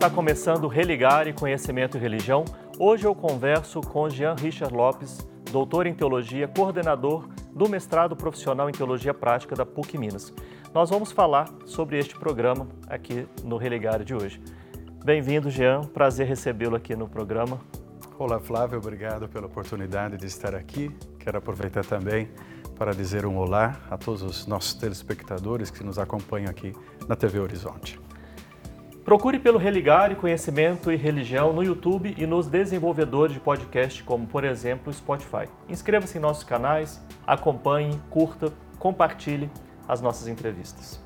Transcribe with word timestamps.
Está 0.00 0.08
começando 0.08 0.66
Religar 0.66 1.28
e 1.28 1.32
Conhecimento 1.34 1.98
e 1.98 2.00
Religião. 2.00 2.42
Hoje 2.78 3.06
eu 3.06 3.14
converso 3.14 3.82
com 3.82 4.08
Jean 4.08 4.34
Richard 4.34 4.74
Lopes, 4.74 5.18
doutor 5.52 5.86
em 5.86 5.92
teologia, 5.92 6.48
coordenador 6.48 7.28
do 7.54 7.68
mestrado 7.68 8.16
profissional 8.16 8.70
em 8.70 8.72
teologia 8.72 9.12
prática 9.12 9.54
da 9.54 9.66
PUC 9.66 9.98
Minas. 9.98 10.32
Nós 10.72 10.88
vamos 10.88 11.12
falar 11.12 11.50
sobre 11.66 11.98
este 11.98 12.18
programa 12.18 12.66
aqui 12.88 13.28
no 13.44 13.58
Religar 13.58 14.02
de 14.02 14.14
hoje. 14.14 14.40
Bem-vindo, 15.04 15.50
Jean. 15.50 15.82
Prazer 15.82 16.26
recebê-lo 16.26 16.76
aqui 16.76 16.96
no 16.96 17.06
programa. 17.06 17.60
Olá, 18.18 18.40
Flávio. 18.40 18.78
Obrigado 18.78 19.28
pela 19.28 19.48
oportunidade 19.48 20.16
de 20.16 20.24
estar 20.24 20.54
aqui. 20.54 20.90
Quero 21.18 21.36
aproveitar 21.36 21.84
também 21.84 22.30
para 22.74 22.94
dizer 22.94 23.26
um 23.26 23.36
olá 23.36 23.78
a 23.90 23.98
todos 23.98 24.22
os 24.22 24.46
nossos 24.46 24.72
telespectadores 24.72 25.70
que 25.70 25.84
nos 25.84 25.98
acompanham 25.98 26.48
aqui 26.48 26.72
na 27.06 27.14
TV 27.14 27.38
Horizonte. 27.38 28.00
Procure 29.04 29.38
pelo 29.38 29.58
Religar 29.58 30.12
e 30.12 30.14
Conhecimento 30.14 30.92
e 30.92 30.96
Religião 30.96 31.54
no 31.54 31.62
YouTube 31.64 32.14
e 32.18 32.26
nos 32.26 32.46
desenvolvedores 32.46 33.32
de 33.32 33.40
podcast, 33.40 34.04
como 34.04 34.26
por 34.26 34.44
exemplo 34.44 34.90
o 34.90 34.92
Spotify. 34.92 35.48
Inscreva-se 35.68 36.18
em 36.18 36.20
nossos 36.20 36.44
canais, 36.44 37.02
acompanhe, 37.26 37.98
curta, 38.10 38.52
compartilhe 38.78 39.50
as 39.88 40.02
nossas 40.02 40.28
entrevistas. 40.28 41.02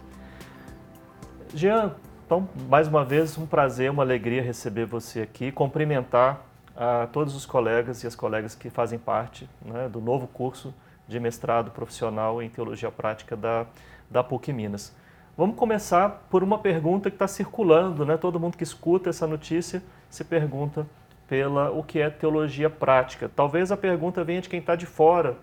Jean, 1.54 1.94
então, 2.26 2.48
mais 2.68 2.88
uma 2.88 3.04
vez, 3.04 3.38
um 3.38 3.46
prazer, 3.46 3.90
uma 3.90 4.02
alegria 4.02 4.42
receber 4.42 4.86
você 4.86 5.22
aqui, 5.22 5.52
cumprimentar 5.52 6.44
a 6.76 7.06
todos 7.06 7.36
os 7.36 7.46
colegas 7.46 8.02
e 8.02 8.08
as 8.08 8.16
colegas 8.16 8.56
que 8.56 8.68
fazem 8.70 8.98
parte 8.98 9.48
né, 9.64 9.88
do 9.88 10.00
novo 10.00 10.26
curso 10.26 10.74
de 11.06 11.20
mestrado 11.20 11.70
profissional 11.70 12.42
em 12.42 12.48
Teologia 12.48 12.90
Prática 12.90 13.36
da, 13.36 13.66
da 14.10 14.24
PUC 14.24 14.52
Minas. 14.52 14.92
Vamos 15.36 15.56
começar 15.56 16.26
por 16.30 16.44
uma 16.44 16.58
pergunta 16.58 17.10
que 17.10 17.16
está 17.16 17.26
circulando, 17.26 18.06
né? 18.06 18.16
Todo 18.16 18.38
mundo 18.38 18.56
que 18.56 18.62
escuta 18.62 19.10
essa 19.10 19.26
notícia 19.26 19.82
se 20.08 20.22
pergunta 20.22 20.86
pela 21.26 21.72
o 21.72 21.82
que 21.82 21.98
é 21.98 22.08
teologia 22.08 22.70
prática. 22.70 23.28
Talvez 23.34 23.72
a 23.72 23.76
pergunta 23.76 24.22
venha 24.22 24.40
de 24.40 24.48
quem 24.48 24.60
está 24.60 24.76
de 24.76 24.86
fora 24.86 25.36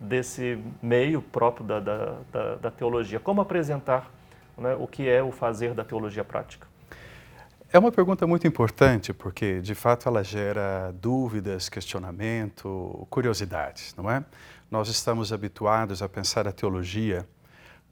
desse 0.00 0.58
meio 0.80 1.20
próprio 1.20 1.66
da, 1.66 1.80
da, 1.80 2.16
da, 2.32 2.54
da 2.54 2.70
teologia. 2.70 3.20
Como 3.20 3.42
apresentar 3.42 4.10
né, 4.56 4.74
o 4.80 4.86
que 4.86 5.06
é 5.06 5.22
o 5.22 5.30
fazer 5.30 5.74
da 5.74 5.84
teologia 5.84 6.24
prática? 6.24 6.66
É 7.70 7.78
uma 7.78 7.92
pergunta 7.92 8.26
muito 8.26 8.46
importante 8.46 9.12
porque, 9.12 9.60
de 9.60 9.74
fato, 9.74 10.08
ela 10.08 10.24
gera 10.24 10.94
dúvidas, 10.98 11.68
questionamento, 11.68 13.06
curiosidades, 13.10 13.94
não 13.96 14.10
é? 14.10 14.24
Nós 14.70 14.88
estamos 14.88 15.30
habituados 15.30 16.00
a 16.00 16.08
pensar 16.08 16.48
a 16.48 16.52
teologia 16.52 17.26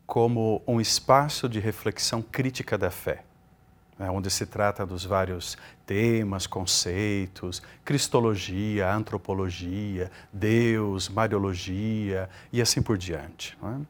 como 0.06 0.62
um 0.66 0.80
espaço 0.80 1.48
de 1.48 1.58
reflexão 1.58 2.22
crítica 2.22 2.76
da 2.76 2.90
fé, 2.90 3.22
né, 3.98 4.10
onde 4.10 4.30
se 4.30 4.44
trata 4.44 4.84
dos 4.84 5.04
vários 5.04 5.56
temas, 5.86 6.46
conceitos, 6.46 7.62
cristologia, 7.84 8.92
antropologia, 8.92 10.10
Deus, 10.32 11.08
mariologia 11.08 12.28
e 12.52 12.60
assim 12.60 12.82
por 12.82 12.98
diante. 12.98 13.56
É? 13.62 13.80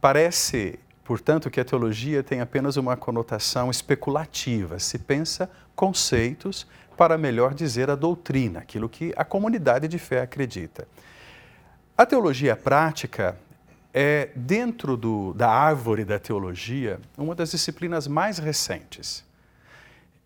Parece, 0.00 0.78
portanto, 1.04 1.50
que 1.50 1.60
a 1.60 1.64
teologia 1.64 2.22
tem 2.22 2.40
apenas 2.40 2.76
uma 2.76 2.96
conotação 2.96 3.70
especulativa, 3.70 4.78
se 4.78 4.98
pensa 4.98 5.50
conceitos 5.74 6.66
para 6.96 7.16
melhor 7.16 7.54
dizer 7.54 7.90
a 7.90 7.94
doutrina, 7.94 8.60
aquilo 8.60 8.88
que 8.88 9.12
a 9.16 9.24
comunidade 9.24 9.88
de 9.88 9.98
fé 9.98 10.20
acredita. 10.20 10.86
A 11.96 12.04
teologia 12.04 12.54
prática 12.54 13.36
é, 13.92 14.30
dentro 14.34 14.96
do, 14.96 15.32
da 15.34 15.50
árvore 15.50 16.04
da 16.04 16.18
teologia, 16.18 17.00
uma 17.16 17.34
das 17.34 17.50
disciplinas 17.50 18.06
mais 18.06 18.38
recentes. 18.38 19.24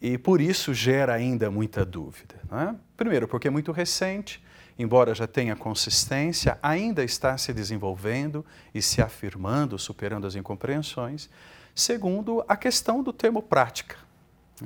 E 0.00 0.18
por 0.18 0.40
isso 0.40 0.74
gera 0.74 1.14
ainda 1.14 1.50
muita 1.50 1.84
dúvida. 1.84 2.34
É? 2.52 2.74
Primeiro, 2.96 3.26
porque 3.26 3.48
é 3.48 3.50
muito 3.50 3.72
recente, 3.72 4.42
embora 4.78 5.14
já 5.14 5.26
tenha 5.26 5.56
consistência, 5.56 6.58
ainda 6.62 7.02
está 7.02 7.38
se 7.38 7.52
desenvolvendo 7.52 8.44
e 8.74 8.82
se 8.82 9.00
afirmando, 9.00 9.78
superando 9.78 10.26
as 10.26 10.34
incompreensões. 10.34 11.30
Segundo, 11.74 12.44
a 12.46 12.56
questão 12.56 13.02
do 13.02 13.12
termo 13.12 13.42
prática. 13.42 13.96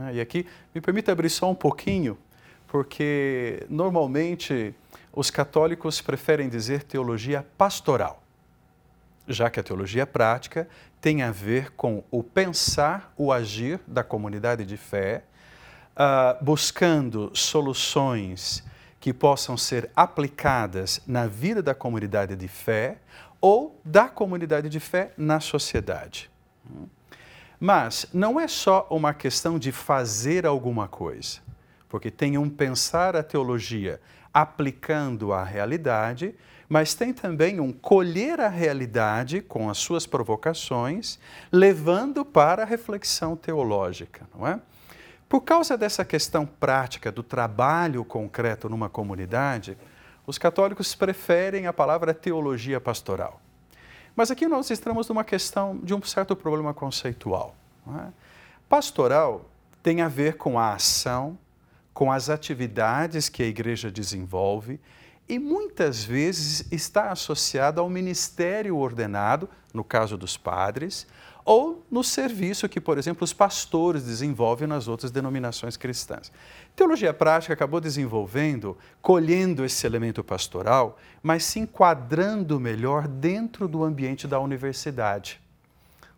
É? 0.08 0.14
E 0.14 0.20
aqui 0.20 0.44
me 0.74 0.80
permita 0.80 1.12
abrir 1.12 1.30
só 1.30 1.48
um 1.48 1.54
pouquinho, 1.54 2.18
porque 2.66 3.64
normalmente 3.70 4.74
os 5.12 5.30
católicos 5.30 6.00
preferem 6.00 6.48
dizer 6.48 6.82
teologia 6.82 7.46
pastoral 7.56 8.22
já 9.28 9.50
que 9.50 9.60
a 9.60 9.62
teologia 9.62 10.06
prática 10.06 10.68
tem 11.00 11.22
a 11.22 11.30
ver 11.30 11.72
com 11.72 12.02
o 12.10 12.22
pensar, 12.22 13.12
o 13.16 13.32
agir 13.32 13.80
da 13.86 14.02
comunidade 14.02 14.64
de 14.64 14.76
fé, 14.76 15.22
uh, 15.94 16.42
buscando 16.42 17.30
soluções 17.34 18.64
que 18.98 19.12
possam 19.12 19.56
ser 19.56 19.90
aplicadas 19.94 21.00
na 21.06 21.26
vida 21.26 21.62
da 21.62 21.74
comunidade 21.74 22.34
de 22.34 22.48
fé 22.48 22.98
ou 23.40 23.80
da 23.84 24.08
comunidade 24.08 24.68
de 24.68 24.80
fé 24.80 25.12
na 25.16 25.38
sociedade. 25.38 26.30
Mas 27.60 28.06
não 28.12 28.40
é 28.40 28.48
só 28.48 28.86
uma 28.90 29.14
questão 29.14 29.58
de 29.58 29.70
fazer 29.70 30.46
alguma 30.46 30.88
coisa, 30.88 31.38
porque 31.88 32.10
tem 32.10 32.38
um 32.38 32.48
pensar 32.48 33.14
a 33.16 33.22
teologia 33.22 34.00
aplicando 34.32 35.32
a 35.32 35.42
realidade 35.42 36.34
mas 36.68 36.94
tem 36.94 37.12
também 37.14 37.60
um 37.60 37.72
colher 37.72 38.40
a 38.40 38.48
realidade 38.48 39.40
com 39.40 39.70
as 39.70 39.78
suas 39.78 40.06
provocações, 40.06 41.18
levando 41.50 42.24
para 42.24 42.62
a 42.62 42.66
reflexão 42.66 43.34
teológica, 43.34 44.28
não 44.34 44.46
é? 44.46 44.60
Por 45.28 45.42
causa 45.42 45.76
dessa 45.76 46.04
questão 46.04 46.46
prática 46.46 47.12
do 47.12 47.22
trabalho 47.22 48.04
concreto 48.04 48.68
numa 48.68 48.88
comunidade, 48.88 49.76
os 50.26 50.38
católicos 50.38 50.94
preferem 50.94 51.66
a 51.66 51.72
palavra 51.72 52.12
teologia 52.12 52.80
pastoral. 52.80 53.40
Mas 54.14 54.30
aqui 54.30 54.46
nós 54.48 54.70
estamos 54.70 55.08
numa 55.08 55.24
questão 55.24 55.78
de 55.82 55.94
um 55.94 56.02
certo 56.02 56.34
problema 56.34 56.74
conceitual. 56.74 57.54
É? 57.88 58.08
Pastoral 58.68 59.44
tem 59.82 60.00
a 60.00 60.08
ver 60.08 60.36
com 60.36 60.58
a 60.58 60.74
ação, 60.74 61.38
com 61.94 62.10
as 62.10 62.28
atividades 62.28 63.28
que 63.28 63.42
a 63.42 63.46
igreja 63.46 63.90
desenvolve 63.90 64.80
e 65.28 65.38
muitas 65.38 66.02
vezes 66.02 66.66
está 66.72 67.10
associado 67.10 67.80
ao 67.80 67.90
ministério 67.90 68.76
ordenado, 68.76 69.48
no 69.74 69.84
caso 69.84 70.16
dos 70.16 70.36
padres, 70.36 71.06
ou 71.44 71.84
no 71.90 72.04
serviço 72.04 72.68
que, 72.68 72.80
por 72.80 72.98
exemplo, 72.98 73.24
os 73.24 73.32
pastores 73.32 74.04
desenvolvem 74.04 74.68
nas 74.68 74.86
outras 74.86 75.10
denominações 75.10 75.76
cristãs. 75.76 76.30
Teologia 76.76 77.12
prática 77.12 77.54
acabou 77.54 77.80
desenvolvendo, 77.80 78.76
colhendo 79.00 79.64
esse 79.64 79.86
elemento 79.86 80.22
pastoral, 80.22 80.98
mas 81.22 81.44
se 81.44 81.58
enquadrando 81.58 82.60
melhor 82.60 83.08
dentro 83.08 83.66
do 83.66 83.82
ambiente 83.82 84.26
da 84.26 84.38
universidade. 84.38 85.40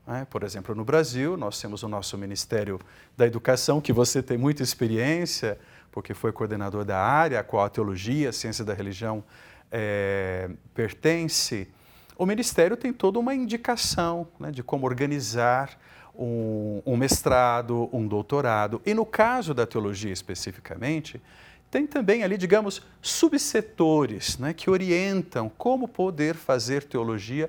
É, 0.07 0.25
por 0.25 0.43
exemplo, 0.43 0.75
no 0.75 0.85
Brasil, 0.85 1.37
nós 1.37 1.61
temos 1.61 1.85
o 1.85 1.89
nosso 1.89 2.19
Ministério 2.19 2.81
da 3.17 3.25
Educação, 3.25 3.81
que 3.81 3.93
você 3.93 4.21
tem 4.21 4.37
muita 4.37 4.65
experiência, 4.65 5.57
porque 5.91 6.15
foi 6.15 6.33
coordenador 6.33 6.85
da 6.85 6.99
área 6.99 7.41
a 7.41 7.45
qual 7.45 7.65
a 7.65 7.69
teologia, 7.69 8.31
a 8.31 8.33
ciência 8.33 8.65
da 8.65 8.75
religião 8.75 9.25
é, 9.71 10.51
pertence, 10.75 11.69
o 12.17 12.27
Ministério 12.27 12.77
tem 12.77 12.93
toda 12.93 13.19
uma 13.19 13.35
indicação 13.35 14.29
né, 14.39 14.51
de 14.51 14.63
como 14.63 14.87
organizar 14.87 15.79
um, 16.15 16.83
um, 16.85 16.97
mestrado, 16.97 17.89
um 17.93 18.07
doutorado. 18.07 18.83
E 18.85 18.93
no 18.93 19.07
caso 19.07 19.55
da 19.55 19.67
teologia 19.67 20.13
especificamente, 20.13 21.21
tem 21.71 21.87
também 21.87 22.23
ali, 22.23 22.37
digamos, 22.37 22.83
subsetores 23.01 24.37
né, 24.37 24.53
que 24.53 24.69
orientam 24.69 25.51
como 25.57 25.89
poder 25.89 26.35
fazer 26.35 26.83
teologia 26.83 27.49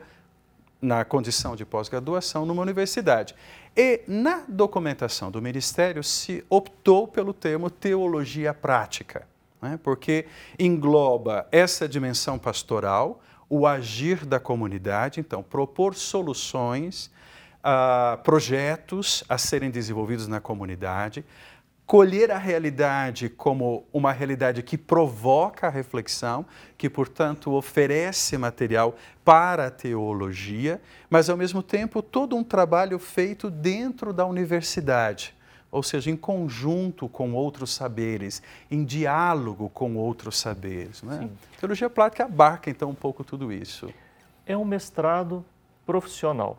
na 0.82 1.04
condição 1.04 1.56
de 1.56 1.66
pós-graduação 1.66 2.46
numa 2.46 2.62
universidade. 2.62 3.36
E 3.76 4.02
na 4.06 4.44
documentação 4.48 5.32
do 5.32 5.42
Ministério 5.42 6.04
se 6.04 6.44
optou 6.50 7.08
pelo 7.08 7.34
termo 7.34 7.70
teologia 7.70 8.54
prática, 8.54 9.26
né? 9.62 9.80
porque 9.82 10.26
engloba 10.60 11.48
essa 11.52 11.88
dimensão 11.88 12.38
pastoral, 12.38 13.22
o 13.50 13.66
agir 13.66 14.26
da 14.26 14.40
comunidade, 14.40 15.20
então, 15.20 15.42
propor 15.42 15.96
soluções, 15.96 17.10
uh, 17.60 18.22
projetos 18.24 19.24
a 19.28 19.38
serem 19.38 19.70
desenvolvidos 19.70 20.28
na 20.28 20.42
comunidade, 20.42 21.24
colher 21.92 22.32
a 22.32 22.38
realidade 22.38 23.28
como 23.28 23.84
uma 23.92 24.14
realidade 24.14 24.64
que 24.64 24.78
provoca 24.78 25.68
a 25.68 25.70
reflexão, 25.70 26.46
que, 26.78 26.90
portanto, 26.90 27.52
oferece 27.52 28.38
material 28.38 28.96
para 29.26 29.68
a 29.68 29.70
teologia, 29.70 30.82
mas, 31.10 31.30
ao 31.30 31.36
mesmo 31.36 31.62
tempo, 31.62 32.02
todo 32.02 32.34
um 32.34 32.46
trabalho 32.46 32.98
feito 32.98 33.50
dentro 33.52 34.14
da 34.14 34.26
universidade, 34.26 35.36
ou 35.70 35.84
seja, 35.84 36.10
em 36.10 36.16
conjunto 36.16 37.10
com 37.10 37.34
outros 37.34 37.74
saberes, 37.74 38.42
em 38.72 38.86
diálogo 38.86 39.68
com 39.68 39.98
outros 39.98 40.40
saberes. 40.40 41.04
Né? 41.04 41.30
Teologia 41.60 41.90
prática 41.90 42.24
abarca, 42.24 42.70
então, 42.70 42.90
um 42.90 42.96
pouco 42.96 43.22
tudo 43.22 43.52
isso. 43.52 43.94
É 44.46 44.56
um 44.56 44.64
mestrado 44.64 45.44
profissional. 45.86 46.58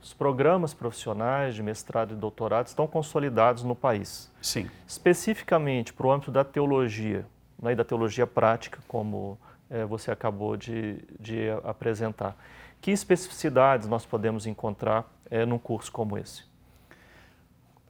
Os 0.00 0.14
programas 0.14 0.72
profissionais 0.72 1.54
de 1.54 1.62
mestrado 1.62 2.14
e 2.14 2.16
doutorado 2.16 2.66
estão 2.66 2.86
consolidados 2.86 3.62
no 3.62 3.74
país. 3.74 4.30
Sim. 4.40 4.70
Especificamente 4.86 5.92
para 5.92 6.06
o 6.06 6.12
âmbito 6.12 6.30
da 6.30 6.42
teologia, 6.42 7.26
né, 7.60 7.72
e 7.72 7.74
da 7.74 7.84
teologia 7.84 8.26
prática, 8.26 8.78
como 8.88 9.38
é, 9.68 9.84
você 9.84 10.10
acabou 10.10 10.56
de, 10.56 11.04
de, 11.18 11.50
apresentar. 11.62 12.36
Que 12.80 12.90
especificidades 12.90 13.86
nós 13.86 14.06
podemos 14.06 14.46
encontrar 14.46 15.04
é, 15.30 15.44
num 15.44 15.58
curso 15.58 15.92
como 15.92 16.16
esse? 16.16 16.48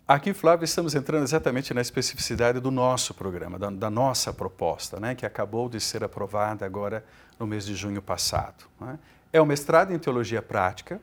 Aqui, 0.08 0.34
Flávio, 0.34 0.64
estamos 0.64 0.96
entrando 0.96 1.22
exatamente 1.22 1.72
na 1.72 1.80
especificidade 1.80 2.58
do 2.58 2.72
nosso 2.72 3.14
programa, 3.14 3.60
da, 3.60 3.70
da 3.70 3.88
nossa 3.88 4.32
proposta, 4.32 4.98
né, 4.98 5.14
que 5.14 5.24
acabou 5.24 5.68
de 5.68 5.80
ser 5.80 6.02
aprovada 6.02 6.66
agora 6.66 7.04
no 7.38 7.46
mês 7.46 7.64
de 7.64 7.76
junho 7.76 8.02
passado. 8.02 8.64
Né? 8.80 8.98
É 9.32 9.40
o 9.40 9.46
mestrado 9.46 9.92
em 9.92 9.98
Teologia 10.00 10.42
Prática, 10.42 11.00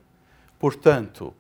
portanto, 0.59 1.33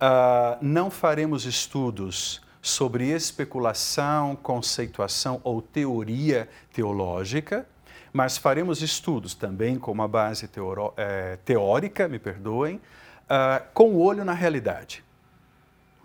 uh, 0.00 0.58
não 0.60 0.90
faremos 0.90 1.44
estudos 1.44 2.40
sobre 2.60 3.08
especulação, 3.10 4.36
conceituação 4.36 5.40
ou 5.44 5.62
teoria 5.62 6.48
teológica, 6.72 7.66
mas 8.12 8.36
faremos 8.36 8.82
estudos 8.82 9.34
também 9.34 9.78
com 9.78 9.92
uma 9.92 10.08
base 10.08 10.48
teoro, 10.48 10.92
é, 10.96 11.36
teórica, 11.44 12.08
me 12.08 12.18
perdoem, 12.18 12.76
uh, 12.76 13.64
com 13.72 13.90
o 13.90 14.00
olho 14.00 14.24
na 14.24 14.32
realidade. 14.32 15.04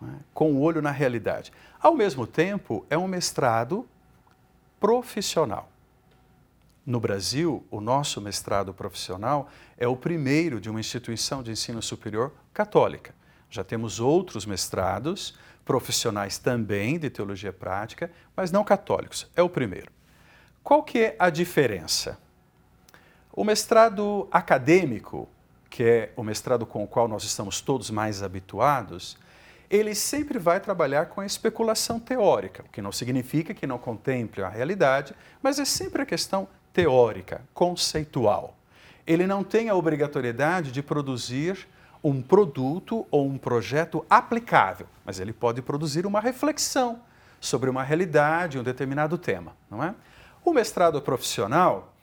Né? 0.01 0.19
Com 0.33 0.53
o 0.53 0.61
olho 0.61 0.81
na 0.81 0.91
realidade. 0.91 1.51
Ao 1.81 1.93
mesmo 1.93 2.27
tempo, 2.27 2.85
é 2.89 2.97
um 2.97 3.07
mestrado 3.07 3.87
profissional. 4.79 5.72
No 6.85 6.99
Brasil, 6.99 7.65
o 7.71 7.79
nosso 7.79 8.19
mestrado 8.19 8.73
profissional 8.73 9.49
é 9.77 9.87
o 9.87 9.95
primeiro 9.95 10.59
de 10.59 10.69
uma 10.69 10.81
instituição 10.81 11.41
de 11.41 11.49
ensino 11.49 11.81
superior 11.81 12.33
católica. 12.53 13.15
Já 13.49 13.63
temos 13.63 14.01
outros 14.01 14.45
mestrados 14.45 15.37
profissionais 15.63 16.37
também 16.37 16.99
de 16.99 17.09
teologia 17.09 17.53
prática, 17.53 18.11
mas 18.35 18.51
não 18.51 18.65
católicos. 18.65 19.31
É 19.33 19.41
o 19.41 19.47
primeiro. 19.47 19.89
Qual 20.61 20.83
que 20.83 20.99
é 20.99 21.15
a 21.17 21.29
diferença? 21.29 22.19
O 23.31 23.45
mestrado 23.45 24.27
acadêmico, 24.29 25.29
que 25.69 25.83
é 25.83 26.13
o 26.17 26.23
mestrado 26.23 26.65
com 26.65 26.83
o 26.83 26.87
qual 26.87 27.07
nós 27.07 27.23
estamos 27.23 27.61
todos 27.61 27.89
mais 27.89 28.21
habituados, 28.21 29.17
ele 29.69 29.95
sempre 29.95 30.37
vai 30.37 30.59
trabalhar 30.59 31.05
com 31.05 31.21
a 31.21 31.25
especulação 31.25 31.97
teórica, 31.97 32.63
o 32.63 32.69
que 32.69 32.81
não 32.81 32.91
significa 32.91 33.53
que 33.53 33.65
não 33.65 33.77
contemple 33.77 34.43
a 34.43 34.49
realidade, 34.49 35.15
mas 35.41 35.59
é 35.59 35.65
sempre 35.65 36.01
a 36.01 36.05
questão 36.05 36.47
teórica, 36.73 37.41
conceitual. 37.53 38.57
Ele 39.05 39.27
não 39.27 39.43
tem 39.43 39.69
a 39.69 39.75
obrigatoriedade 39.75 40.71
de 40.71 40.81
produzir 40.81 41.67
um 42.03 42.21
produto 42.21 43.05
ou 43.09 43.25
um 43.25 43.37
projeto 43.37 44.05
aplicável, 44.09 44.87
mas 45.05 45.19
ele 45.19 45.31
pode 45.31 45.61
produzir 45.61 46.05
uma 46.05 46.19
reflexão 46.19 47.01
sobre 47.39 47.69
uma 47.69 47.83
realidade, 47.83 48.59
um 48.59 48.63
determinado 48.63 49.17
tema, 49.17 49.55
não 49.69 49.83
é? 49.83 49.93
O 50.43 50.51
mestrado 50.51 51.01
profissional, 51.01 51.93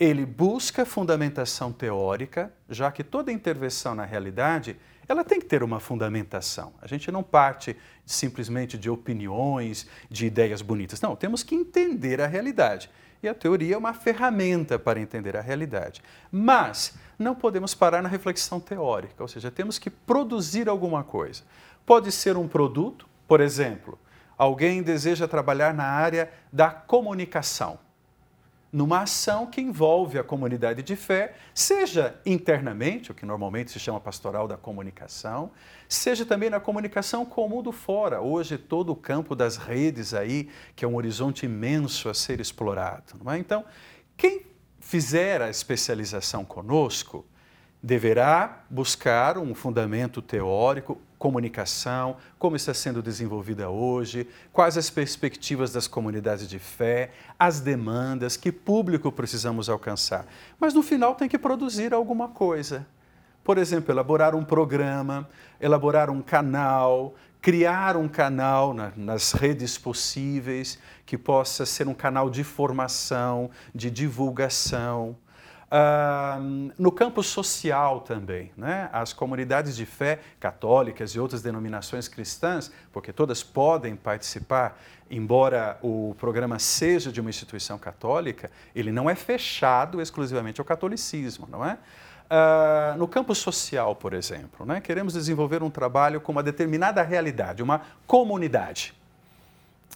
ele 0.00 0.24
busca 0.24 0.86
fundamentação 0.86 1.72
teórica, 1.72 2.52
já 2.68 2.90
que 2.90 3.04
toda 3.04 3.30
intervenção 3.30 3.94
na 3.94 4.04
realidade, 4.04 4.78
ela 5.06 5.24
tem 5.24 5.38
que 5.38 5.46
ter 5.46 5.62
uma 5.62 5.78
fundamentação. 5.78 6.72
A 6.80 6.86
gente 6.86 7.10
não 7.10 7.22
parte 7.22 7.76
simplesmente 8.06 8.78
de 8.78 8.88
opiniões, 8.88 9.86
de 10.10 10.26
ideias 10.26 10.62
bonitas. 10.62 11.00
Não, 11.00 11.14
temos 11.14 11.42
que 11.42 11.54
entender 11.54 12.20
a 12.20 12.26
realidade. 12.26 12.90
E 13.22 13.28
a 13.28 13.34
teoria 13.34 13.74
é 13.74 13.78
uma 13.78 13.94
ferramenta 13.94 14.78
para 14.78 15.00
entender 15.00 15.36
a 15.36 15.40
realidade. 15.40 16.02
Mas 16.30 16.94
não 17.18 17.34
podemos 17.34 17.74
parar 17.74 18.02
na 18.02 18.08
reflexão 18.08 18.58
teórica, 18.58 19.22
ou 19.22 19.28
seja, 19.28 19.50
temos 19.50 19.78
que 19.78 19.88
produzir 19.88 20.68
alguma 20.68 21.04
coisa. 21.04 21.42
Pode 21.86 22.10
ser 22.10 22.36
um 22.36 22.48
produto, 22.48 23.06
por 23.28 23.40
exemplo, 23.40 23.98
alguém 24.36 24.82
deseja 24.82 25.28
trabalhar 25.28 25.72
na 25.72 25.84
área 25.84 26.32
da 26.52 26.70
comunicação 26.70 27.78
numa 28.72 29.02
ação 29.02 29.46
que 29.46 29.60
envolve 29.60 30.18
a 30.18 30.24
comunidade 30.24 30.82
de 30.82 30.96
fé, 30.96 31.34
seja 31.54 32.18
internamente, 32.24 33.12
o 33.12 33.14
que 33.14 33.26
normalmente 33.26 33.70
se 33.70 33.78
chama 33.78 34.00
pastoral 34.00 34.48
da 34.48 34.56
comunicação, 34.56 35.50
seja 35.86 36.24
também 36.24 36.48
na 36.48 36.58
comunicação 36.58 37.26
com 37.26 37.44
o 37.44 37.48
mundo 37.48 37.70
fora. 37.70 38.22
Hoje, 38.22 38.56
todo 38.56 38.90
o 38.90 38.96
campo 38.96 39.36
das 39.36 39.58
redes 39.58 40.14
aí, 40.14 40.48
que 40.74 40.86
é 40.86 40.88
um 40.88 40.96
horizonte 40.96 41.44
imenso 41.44 42.08
a 42.08 42.14
ser 42.14 42.40
explorado. 42.40 43.14
É? 43.30 43.36
Então, 43.36 43.62
quem 44.16 44.46
fizer 44.80 45.42
a 45.42 45.50
especialização 45.50 46.42
conosco, 46.42 47.26
deverá 47.82 48.62
buscar 48.70 49.36
um 49.36 49.54
fundamento 49.54 50.22
teórico, 50.22 51.00
comunicação, 51.18 52.16
como 52.38 52.56
está 52.56 52.72
sendo 52.72 53.02
desenvolvida 53.02 53.68
hoje, 53.68 54.28
quais 54.52 54.76
as 54.76 54.90
perspectivas 54.90 55.72
das 55.72 55.86
comunidades 55.86 56.48
de 56.48 56.58
fé, 56.58 57.10
as 57.38 57.60
demandas, 57.60 58.36
que 58.36 58.52
público 58.52 59.10
precisamos 59.10 59.68
alcançar. 59.68 60.26
Mas 60.58 60.74
no 60.74 60.82
final 60.82 61.14
tem 61.14 61.28
que 61.28 61.38
produzir 61.38 61.92
alguma 61.92 62.28
coisa. 62.28 62.86
Por 63.44 63.58
exemplo, 63.58 63.92
elaborar 63.92 64.34
um 64.34 64.44
programa, 64.44 65.28
elaborar 65.60 66.10
um 66.10 66.22
canal, 66.22 67.14
criar 67.40 67.96
um 67.96 68.08
canal 68.08 68.72
na, 68.72 68.92
nas 68.96 69.32
redes 69.32 69.76
possíveis 69.76 70.78
que 71.04 71.18
possa 71.18 71.66
ser 71.66 71.88
um 71.88 71.94
canal 71.94 72.30
de 72.30 72.44
formação, 72.44 73.50
de 73.74 73.90
divulgação. 73.90 75.16
Uh, 75.72 76.70
no 76.78 76.92
campo 76.92 77.22
social 77.22 78.02
também, 78.02 78.52
né? 78.58 78.90
as 78.92 79.14
comunidades 79.14 79.74
de 79.74 79.86
fé 79.86 80.18
católicas 80.38 81.12
e 81.12 81.18
outras 81.18 81.40
denominações 81.40 82.08
cristãs, 82.08 82.70
porque 82.92 83.10
todas 83.10 83.42
podem 83.42 83.96
participar, 83.96 84.78
embora 85.10 85.78
o 85.80 86.14
programa 86.18 86.58
seja 86.58 87.10
de 87.10 87.22
uma 87.22 87.30
instituição 87.30 87.78
católica, 87.78 88.50
ele 88.76 88.92
não 88.92 89.08
é 89.08 89.14
fechado 89.14 90.02
exclusivamente 90.02 90.60
ao 90.60 90.64
catolicismo, 90.66 91.48
não 91.50 91.64
é? 91.64 91.78
Uh, 92.32 92.98
no 92.98 93.08
campo 93.08 93.34
social, 93.34 93.96
por 93.96 94.12
exemplo, 94.12 94.66
né? 94.66 94.78
queremos 94.78 95.14
desenvolver 95.14 95.62
um 95.62 95.70
trabalho 95.70 96.20
com 96.20 96.32
uma 96.32 96.42
determinada 96.42 97.02
realidade, 97.02 97.62
uma 97.62 97.80
comunidade. 98.06 98.92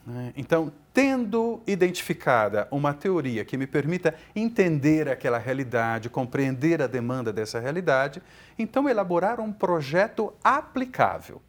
Né? 0.06 0.32
Então, 0.36 0.72
tendo 0.96 1.60
identificada 1.66 2.66
uma 2.70 2.94
teoria 2.94 3.44
que 3.44 3.58
me 3.58 3.66
permita 3.66 4.14
entender 4.34 5.10
aquela 5.10 5.36
realidade, 5.36 6.08
compreender 6.08 6.80
a 6.80 6.86
demanda 6.86 7.30
dessa 7.30 7.60
realidade, 7.60 8.22
então 8.58 8.88
elaborar 8.88 9.38
um 9.38 9.52
projeto 9.52 10.32
aplicável. 10.42 11.42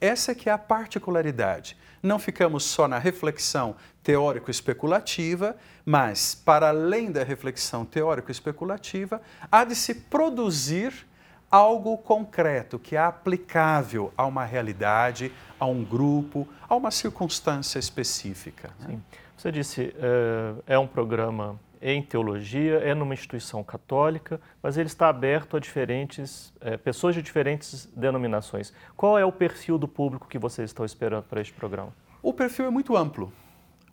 Essa 0.00 0.34
que 0.34 0.50
é 0.50 0.52
a 0.52 0.58
particularidade. 0.58 1.76
Não 2.02 2.18
ficamos 2.18 2.64
só 2.64 2.88
na 2.88 2.98
reflexão 2.98 3.76
teórico-especulativa, 4.02 5.56
mas, 5.84 6.34
para 6.34 6.70
além 6.70 7.12
da 7.12 7.22
reflexão 7.22 7.84
teórico-especulativa, 7.84 9.22
há 9.48 9.62
de 9.62 9.76
se 9.76 9.94
produzir 9.94 11.05
algo 11.50 11.96
concreto, 11.98 12.78
que 12.78 12.96
é 12.96 12.98
aplicável 12.98 14.12
a 14.16 14.26
uma 14.26 14.44
realidade, 14.44 15.32
a 15.58 15.66
um 15.66 15.84
grupo, 15.84 16.46
a 16.68 16.74
uma 16.74 16.90
circunstância 16.90 17.78
específica. 17.78 18.70
Né? 18.80 18.86
Sim. 18.90 19.02
Você 19.36 19.52
disse, 19.52 19.94
é, 19.96 20.74
é 20.74 20.78
um 20.78 20.86
programa 20.86 21.58
em 21.80 22.02
teologia, 22.02 22.78
é 22.78 22.94
numa 22.94 23.14
instituição 23.14 23.62
católica, 23.62 24.40
mas 24.62 24.76
ele 24.76 24.86
está 24.86 25.08
aberto 25.08 25.56
a 25.56 25.60
diferentes 25.60 26.52
é, 26.60 26.76
pessoas 26.76 27.14
de 27.14 27.22
diferentes 27.22 27.86
denominações. 27.94 28.72
Qual 28.96 29.18
é 29.18 29.24
o 29.24 29.32
perfil 29.32 29.78
do 29.78 29.86
público 29.86 30.26
que 30.26 30.38
vocês 30.38 30.70
estão 30.70 30.84
esperando 30.84 31.24
para 31.24 31.40
este 31.40 31.52
programa? 31.52 31.92
O 32.22 32.32
perfil 32.32 32.66
é 32.66 32.70
muito 32.70 32.96
amplo, 32.96 33.32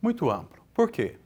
muito 0.01 0.29
amplo. 0.29 0.63
Por 0.73 0.89
quê? 0.89 1.17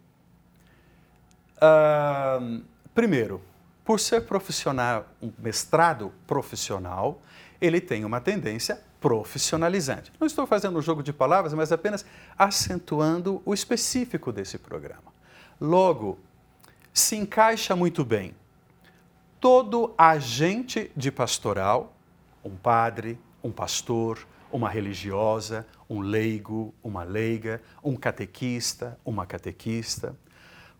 Uh, 1.57 2.61
primeiro, 2.93 3.41
por 3.87 4.01
ser 4.01 4.25
profissional, 4.25 5.07
um 5.21 5.31
mestrado 5.39 6.11
profissional, 6.27 7.21
ele 7.61 7.79
tem 7.79 8.03
uma 8.03 8.19
tendência 8.19 8.83
profissionalizante. 8.99 10.11
Não 10.19 10.27
estou 10.27 10.45
fazendo 10.45 10.77
um 10.77 10.81
jogo 10.81 11.01
de 11.01 11.13
palavras, 11.13 11.53
mas 11.53 11.71
apenas 11.71 12.05
acentuando 12.37 13.41
o 13.45 13.53
específico 13.53 14.29
desse 14.33 14.57
programa. 14.57 15.13
Logo, 15.59 16.19
se 16.93 17.15
encaixa 17.15 17.77
muito 17.77 18.03
bem 18.03 18.35
todo 19.39 19.95
agente 19.97 20.91
de 20.93 21.09
pastoral, 21.09 21.95
um 22.43 22.57
padre, 22.57 23.17
um 23.41 23.53
pastor, 23.53 24.27
uma 24.51 24.69
religiosa, 24.69 25.65
um 25.89 26.01
leigo, 26.01 26.75
uma 26.83 27.05
leiga, 27.05 27.61
um 27.81 27.95
catequista, 27.95 28.99
uma 29.05 29.25
catequista. 29.25 30.13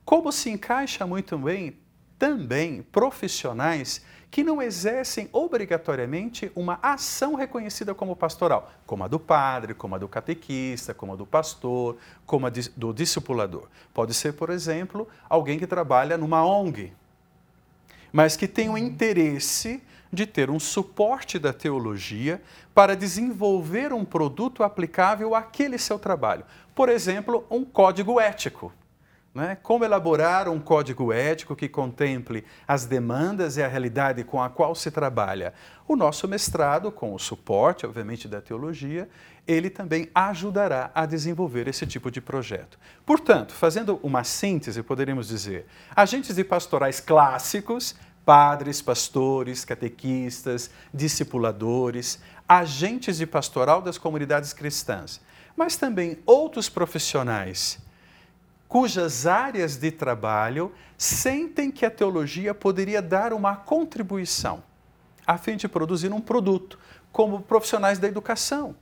Como 0.04 0.30
se 0.30 0.50
encaixa 0.50 1.08
muito 1.08 1.38
bem 1.38 1.87
também 2.18 2.82
profissionais 2.92 4.02
que 4.30 4.44
não 4.44 4.62
exercem 4.62 5.30
obrigatoriamente 5.32 6.52
uma 6.56 6.80
ação 6.82 7.36
reconhecida 7.36 7.96
como 7.96 8.16
pastoral, 8.16 8.72
como 8.86 9.04
a 9.04 9.08
do 9.08 9.20
padre, 9.20 9.74
como 9.74 9.96
a 9.96 9.98
do 9.98 10.08
catequista, 10.08 10.94
como 10.94 11.14
a 11.14 11.16
do 11.16 11.26
pastor, 11.26 11.98
como 12.26 12.46
a 12.46 12.52
do 12.76 12.94
discipulador. 12.94 13.68
Pode 13.94 14.14
ser, 14.14 14.34
por 14.34 14.50
exemplo, 14.50 15.08
alguém 15.30 15.58
que 15.58 15.66
trabalha 15.66 16.18
numa 16.18 16.46
ONG, 16.46 16.94
mas 18.12 18.36
que 18.36 18.48
tem 18.48 18.70
um 18.70 18.78
interesse 18.78 19.82
de 20.12 20.26
ter 20.26 20.50
um 20.50 20.60
suporte 20.60 21.38
da 21.38 21.52
teologia 21.52 22.42
para 22.74 22.96
desenvolver 22.96 23.92
um 23.94 24.06
produto 24.06 24.64
aplicável 24.64 25.36
àquele 25.36 25.78
seu 25.78 26.00
trabalho. 26.00 26.46
Por 26.74 26.90
exemplo, 26.90 27.46
um 27.50 27.66
código 27.66 28.20
ético. 28.20 28.72
Né? 29.38 29.56
Como 29.62 29.86
elaborar 29.86 30.50
um 30.50 30.60
código 30.60 31.14
ético 31.14 31.56
que 31.56 31.70
contemple 31.70 32.44
as 32.68 32.86
demandas 32.86 33.56
e 33.56 33.62
a 33.62 33.68
realidade 33.68 34.24
com 34.24 34.42
a 34.42 34.50
qual 34.50 34.74
se 34.74 34.90
trabalha? 34.90 35.54
O 35.88 35.96
nosso 35.96 36.28
mestrado, 36.28 36.92
com 36.92 37.14
o 37.14 37.20
suporte, 37.20 37.86
obviamente, 37.86 38.28
da 38.28 38.42
teologia, 38.42 39.08
ele 39.48 39.70
também 39.70 40.10
ajudará 40.16 40.90
a 40.92 41.06
desenvolver 41.06 41.68
esse 41.68 41.86
tipo 41.86 42.10
de 42.10 42.20
projeto. 42.20 42.80
Portanto, 43.06 43.54
fazendo 43.54 44.00
uma 44.02 44.24
síntese, 44.24 44.82
poderíamos 44.82 45.28
dizer: 45.28 45.68
agentes 45.96 46.36
de 46.36 46.44
pastorais 46.44 47.00
clássicos, 47.00 47.96
padres, 48.26 48.82
pastores, 48.82 49.64
catequistas, 49.64 50.72
discipuladores, 50.92 52.20
agentes 52.50 53.18
de 53.18 53.28
pastoral 53.28 53.84
das 53.84 54.00
comunidades 54.00 54.52
cristãs, 54.52 55.22
mas 55.56 55.76
também 55.76 56.18
outros 56.26 56.70
profissionais 56.70 57.86
cujas 58.68 59.26
áreas 59.26 59.78
de 59.78 59.92
trabalho 59.92 60.72
sentem 60.98 61.72
que 61.72 61.86
a 61.86 61.92
teologia 61.92 62.54
poderia 62.54 63.02
dar 63.02 63.34
uma 63.34 63.56
contribuição 63.56 64.64
a 65.28 65.38
fim 65.38 65.58
de 65.58 65.68
produzir 65.68 66.14
um 66.14 66.22
produto, 66.22 66.80
como 67.12 67.42
profissionais 67.42 68.00
da 68.00 68.08
educação. 68.08 68.74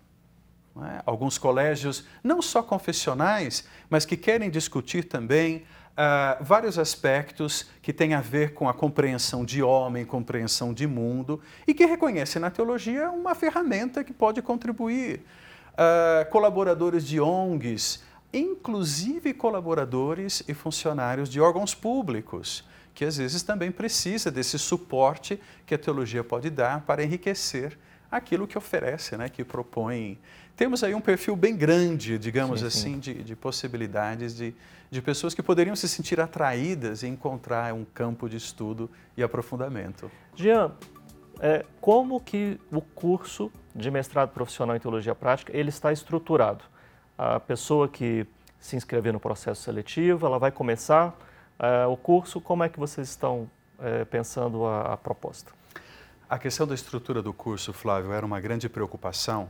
É? 0.77 1.01
Alguns 1.05 1.39
colégios, 1.39 2.05
não 2.23 2.39
só 2.41 2.61
confessionais, 2.61 3.67
mas 3.89 4.05
que 4.05 4.15
querem 4.15 4.51
discutir 4.51 5.05
também 5.05 5.63
uh, 5.93 6.43
vários 6.43 6.77
aspectos 6.77 7.65
que 7.81 7.91
têm 7.91 8.13
a 8.13 8.21
ver 8.21 8.53
com 8.53 8.69
a 8.69 8.73
compreensão 8.73 9.43
de 9.43 9.63
homem, 9.63 10.05
compreensão 10.05 10.71
de 10.71 10.85
mundo, 10.85 11.41
e 11.65 11.73
que 11.73 11.85
reconhecem 11.85 12.39
na 12.39 12.51
teologia 12.51 13.09
uma 13.09 13.33
ferramenta 13.33 14.03
que 14.03 14.13
pode 14.13 14.41
contribuir. 14.41 15.25
Uh, 15.73 16.29
colaboradores 16.29 17.05
de 17.05 17.19
ONGs, 17.19 18.03
inclusive 18.39 19.33
colaboradores 19.33 20.43
e 20.47 20.53
funcionários 20.53 21.29
de 21.29 21.39
órgãos 21.39 21.73
públicos, 21.73 22.65
que 22.93 23.05
às 23.05 23.17
vezes 23.17 23.43
também 23.43 23.71
precisa 23.71 24.29
desse 24.29 24.59
suporte 24.59 25.39
que 25.65 25.73
a 25.73 25.77
teologia 25.77 26.23
pode 26.23 26.49
dar 26.49 26.81
para 26.81 27.03
enriquecer 27.03 27.77
aquilo 28.11 28.47
que 28.47 28.57
oferece, 28.57 29.17
né, 29.17 29.29
que 29.29 29.43
propõe. 29.43 30.19
Temos 30.55 30.83
aí 30.83 30.93
um 30.93 31.01
perfil 31.01 31.35
bem 31.35 31.55
grande, 31.55 32.17
digamos 32.17 32.61
sim, 32.61 32.65
assim, 32.65 32.93
sim. 32.93 32.99
De, 32.99 33.23
de, 33.23 33.35
possibilidades 33.35 34.35
de, 34.35 34.53
de 34.89 35.01
pessoas 35.01 35.33
que 35.33 35.43
poderiam 35.43 35.75
se 35.75 35.87
sentir 35.87 36.19
atraídas 36.21 37.03
e 37.03 37.07
encontrar 37.07 37.73
um 37.73 37.83
campo 37.83 38.29
de 38.29 38.37
estudo 38.37 38.89
e 39.17 39.23
aprofundamento. 39.23 40.09
Jean, 40.35 40.71
é, 41.41 41.65
como 41.81 42.21
que 42.21 42.59
o 42.71 42.79
curso 42.79 43.51
de 43.75 43.91
mestrado 43.91 44.29
profissional 44.29 44.75
em 44.75 44.79
teologia 44.79 45.13
prática 45.13 45.55
ele 45.55 45.69
está 45.69 45.91
estruturado? 45.91 46.63
A 47.17 47.39
pessoa 47.39 47.87
que 47.87 48.25
se 48.59 48.75
inscrever 48.75 49.13
no 49.13 49.19
processo 49.19 49.61
seletivo, 49.61 50.25
ela 50.25 50.39
vai 50.39 50.51
começar 50.51 51.15
Uh, 51.57 51.89
o 51.89 51.95
curso, 51.95 52.41
como 52.41 52.65
é 52.65 52.69
que 52.69 52.77
vocês 52.77 53.09
estão 53.09 53.49
uh, 53.79 54.05
pensando 54.07 54.65
a, 54.65 54.93
a, 54.93 54.97
proposta? 54.97 55.53
A 56.29 56.37
questão 56.37 56.67
da 56.67 56.75
estrutura 56.75 57.21
do 57.21 57.33
curso, 57.33 57.71
Flávio, 57.71 58.11
era 58.11 58.25
uma 58.25 58.41
grande 58.41 58.67
preocupação 58.67 59.49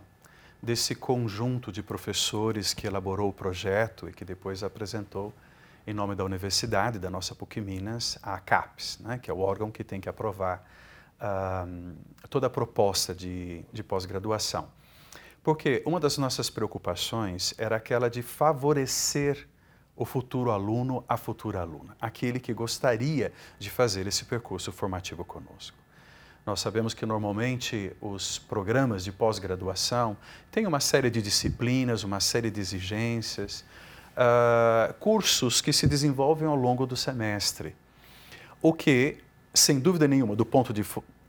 desse 0.61 0.93
conjunto 0.93 1.71
de 1.71 1.81
professores 1.81 2.75
que 2.75 2.85
elaborou 2.85 3.29
o 3.29 3.33
projeto 3.33 4.07
e 4.07 4.13
que 4.13 4.23
depois 4.23 4.61
apresentou 4.61 5.33
em 5.87 5.93
nome 5.93 6.13
da 6.13 6.23
universidade, 6.23 6.99
da 6.99 7.09
nossa 7.09 7.33
PUC 7.33 7.59
Minas, 7.59 8.19
a 8.21 8.39
CAPES, 8.39 8.99
né, 8.99 9.19
que 9.21 9.29
é 9.29 9.33
o 9.33 9.39
órgão 9.39 9.71
que 9.71 9.83
tem 9.83 9.99
que 9.99 10.09
aprovar 10.09 10.63
uh, 11.19 11.95
toda 12.29 12.47
a 12.47 12.49
proposta 12.51 13.15
de, 13.15 13.63
de 13.73 13.83
pós-graduação. 13.83 14.67
Porque 15.45 15.83
uma 15.85 15.99
das 15.99 16.17
nossas 16.17 16.49
preocupações 16.49 17.53
era 17.59 17.75
aquela 17.75 18.09
de 18.09 18.23
favorecer 18.23 19.47
o 19.95 20.03
futuro 20.03 20.49
aluno, 20.49 21.05
a 21.07 21.17
futura 21.17 21.61
aluna, 21.61 21.95
aquele 22.01 22.39
que 22.39 22.51
gostaria 22.51 23.31
de 23.59 23.69
fazer 23.69 24.07
esse 24.07 24.25
percurso 24.25 24.71
formativo 24.71 25.23
conosco. 25.23 25.77
Nós 26.47 26.59
sabemos 26.59 26.95
que 26.95 27.05
normalmente 27.05 27.95
os 28.01 28.39
programas 28.39 29.03
de 29.03 29.11
pós-graduação 29.11 30.17
têm 30.49 30.65
uma 30.65 30.79
série 30.79 31.11
de 31.11 31.21
disciplinas, 31.21 32.03
uma 32.03 32.19
série 32.19 32.49
de 32.49 32.59
exigências, 32.59 33.63
uh, 34.17 34.95
cursos 34.95 35.61
que 35.61 35.71
se 35.71 35.85
desenvolvem 35.85 36.47
ao 36.47 36.55
longo 36.55 36.87
do 36.87 36.97
semestre, 36.97 37.75
o 38.63 38.73
que, 38.73 39.19
sem 39.53 39.79
dúvida 39.79 40.07
nenhuma, 40.07 40.35
do 40.35 40.45
ponto 40.45 40.73
de, 40.73 40.83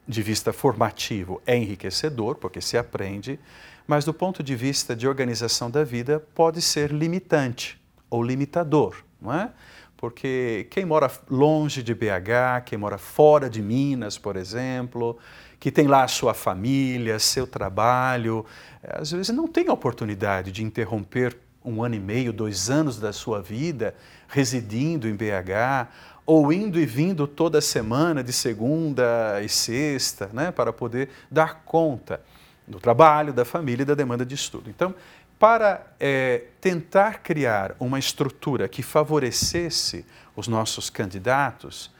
de 0.08 0.22
vista 0.22 0.54
formativo, 0.54 1.42
é 1.46 1.54
enriquecedor, 1.54 2.36
porque 2.36 2.62
se 2.62 2.78
aprende, 2.78 3.38
mas 3.86 4.04
do 4.04 4.12
ponto 4.12 4.42
de 4.42 4.56
vista 4.56 4.96
de 4.96 5.06
organização 5.06 5.70
da 5.70 5.84
vida, 5.84 6.20
pode 6.34 6.60
ser 6.60 6.90
limitante 6.90 7.80
ou 8.10 8.22
limitador, 8.22 8.96
não 9.20 9.32
é? 9.32 9.50
Porque 9.96 10.66
quem 10.70 10.84
mora 10.84 11.10
longe 11.30 11.82
de 11.82 11.94
BH, 11.94 12.64
quem 12.66 12.76
mora 12.76 12.98
fora 12.98 13.48
de 13.48 13.62
Minas, 13.62 14.18
por 14.18 14.36
exemplo, 14.36 15.18
que 15.58 15.70
tem 15.70 15.86
lá 15.86 16.06
sua 16.06 16.34
família, 16.34 17.18
seu 17.18 17.46
trabalho, 17.46 18.44
eh, 18.82 18.98
às 19.00 19.10
vezes 19.10 19.34
não 19.34 19.48
tem 19.48 19.68
a 19.68 19.72
oportunidade 19.72 20.52
de 20.52 20.62
interromper 20.62 21.36
um 21.64 21.82
ano 21.82 21.94
e 21.94 22.00
meio, 22.00 22.32
dois 22.32 22.68
anos 22.68 23.00
da 23.00 23.12
sua 23.12 23.40
vida 23.40 23.94
residindo 24.28 25.08
em 25.08 25.14
BH 25.14 25.88
ou 26.26 26.52
indo 26.52 26.78
e 26.78 26.84
vindo 26.84 27.26
toda 27.26 27.60
semana, 27.60 28.22
de 28.22 28.32
segunda 28.32 29.40
e 29.42 29.48
sexta, 29.48 30.28
né, 30.32 30.50
para 30.50 30.72
poder 30.72 31.08
dar 31.30 31.62
conta 31.64 32.20
do 32.66 32.80
trabalho, 32.80 33.32
da 33.32 33.44
família 33.44 33.82
e 33.82 33.86
da 33.86 33.94
demanda 33.94 34.24
de 34.24 34.34
estudo. 34.34 34.68
Então, 34.68 34.94
para 35.38 35.86
é, 36.00 36.44
tentar 36.60 37.22
criar 37.22 37.76
uma 37.78 37.98
estrutura 37.98 38.68
que 38.68 38.82
favorecesse 38.82 40.04
os 40.34 40.48
nossos 40.48 40.88
candidatos, 40.88 41.90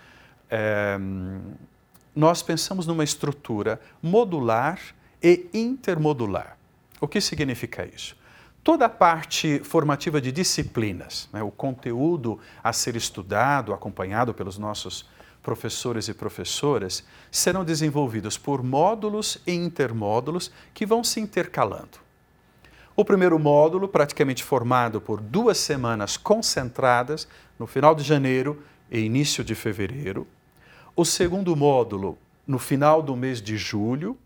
é, 0.51 0.99
nós 2.15 2.43
pensamos 2.43 2.87
numa 2.87 3.05
estrutura 3.05 3.81
modular 4.03 4.81
e 5.23 5.49
intermodular. 5.53 6.57
O 7.01 7.07
que 7.07 7.21
significa 7.21 7.87
isso? 7.87 8.17
Toda 8.65 8.87
a 8.87 8.89
parte 8.89 9.61
formativa 9.61 10.21
de 10.21 10.33
disciplinas, 10.33 11.29
né, 11.33 11.43
o 11.43 11.51
conteúdo 11.51 12.41
a 12.65 12.73
ser 12.73 12.97
estudado, 12.97 13.73
acompanhado 13.73 14.35
pelos 14.35 14.59
nossos 14.59 15.07
professores 15.47 16.09
e 16.09 16.15
professoras, 16.15 17.05
serão 17.31 17.65
desenvolvidos 17.65 18.37
por 18.37 18.65
módulos 18.65 19.39
e 19.47 19.53
intermódulos 19.53 20.51
que 20.75 20.85
vão 20.85 21.05
se 21.05 21.21
intercalando. 21.21 22.01
O 22.97 23.05
primeiro 23.05 23.39
módulo, 23.39 23.87
praticamente 23.87 24.43
formado 24.43 25.01
por 25.01 25.21
duas 25.21 25.59
semanas 25.59 26.17
concentradas, 26.17 27.29
no 27.61 27.65
final 27.65 27.95
de 27.95 28.03
janeiro 28.03 28.61
e 28.91 28.99
início 28.99 29.45
de 29.45 29.55
fevereiro. 29.55 30.27
O 30.97 31.05
segundo 31.05 31.55
módulo, 31.55 32.19
no 32.45 32.59
final 32.59 33.01
do 33.01 33.15
mês 33.15 33.41
de 33.41 33.57
julho. 33.57 34.19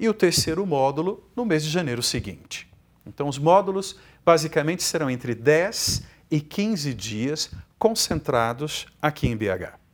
E 0.00 0.08
o 0.08 0.14
terceiro 0.14 0.66
módulo, 0.66 1.22
no 1.36 1.44
mês 1.44 1.62
de 1.62 1.70
janeiro 1.70 2.02
seguinte. 2.02 2.68
Então, 3.06 3.28
os 3.28 3.38
módulos 3.38 3.96
basicamente 4.24 4.82
serão 4.82 5.08
entre 5.08 5.36
10 5.36 6.02
e 6.28 6.40
15 6.40 6.94
dias 6.94 7.50
concentrados 7.78 8.86
aqui 9.00 9.28
em 9.28 9.36
BH. 9.36 9.87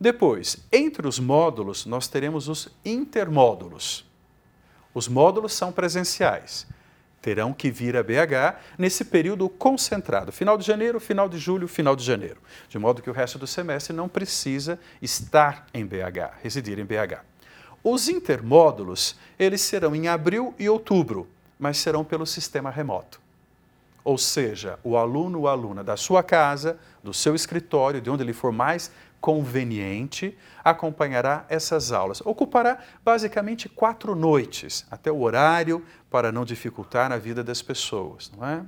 Depois, 0.00 0.58
entre 0.72 1.06
os 1.06 1.18
módulos, 1.18 1.86
nós 1.86 2.08
teremos 2.08 2.48
os 2.48 2.68
intermódulos. 2.84 4.04
Os 4.92 5.08
módulos 5.08 5.52
são 5.52 5.72
presenciais 5.72 6.66
terão 7.26 7.52
que 7.52 7.72
vir 7.72 7.96
a 7.96 8.04
BH 8.04 8.56
nesse 8.78 9.04
período 9.04 9.48
concentrado, 9.48 10.30
final 10.30 10.56
de 10.56 10.64
janeiro, 10.64 11.00
final 11.00 11.28
de 11.28 11.38
julho, 11.38 11.66
final 11.66 11.96
de 11.96 12.04
janeiro, 12.04 12.40
de 12.68 12.78
modo 12.78 13.02
que 13.02 13.10
o 13.10 13.12
resto 13.12 13.36
do 13.36 13.48
semestre 13.48 13.92
não 13.92 14.08
precisa 14.08 14.78
estar 15.02 15.66
em 15.74 15.84
BH, 15.84 16.38
residir 16.40 16.78
em 16.78 16.84
BH. 16.84 17.24
Os 17.82 18.08
intermódulos, 18.08 19.16
eles 19.36 19.60
serão 19.60 19.92
em 19.92 20.06
abril 20.06 20.54
e 20.56 20.68
outubro, 20.68 21.28
mas 21.58 21.78
serão 21.78 22.04
pelo 22.04 22.24
sistema 22.24 22.70
remoto. 22.70 23.20
Ou 24.06 24.16
seja, 24.16 24.78
o 24.84 24.96
aluno 24.96 25.40
ou 25.40 25.48
aluna 25.48 25.82
da 25.82 25.96
sua 25.96 26.22
casa, 26.22 26.78
do 27.02 27.12
seu 27.12 27.34
escritório, 27.34 28.00
de 28.00 28.08
onde 28.08 28.22
ele 28.22 28.32
for 28.32 28.52
mais 28.52 28.88
conveniente, 29.20 30.38
acompanhará 30.62 31.44
essas 31.48 31.90
aulas. 31.90 32.20
Ocupará 32.24 32.78
basicamente 33.04 33.68
quatro 33.68 34.14
noites, 34.14 34.86
até 34.92 35.10
o 35.10 35.22
horário, 35.22 35.84
para 36.08 36.30
não 36.30 36.44
dificultar 36.44 37.10
a 37.10 37.16
vida 37.16 37.42
das 37.42 37.60
pessoas. 37.62 38.30
Não 38.30 38.46
é? 38.46 38.62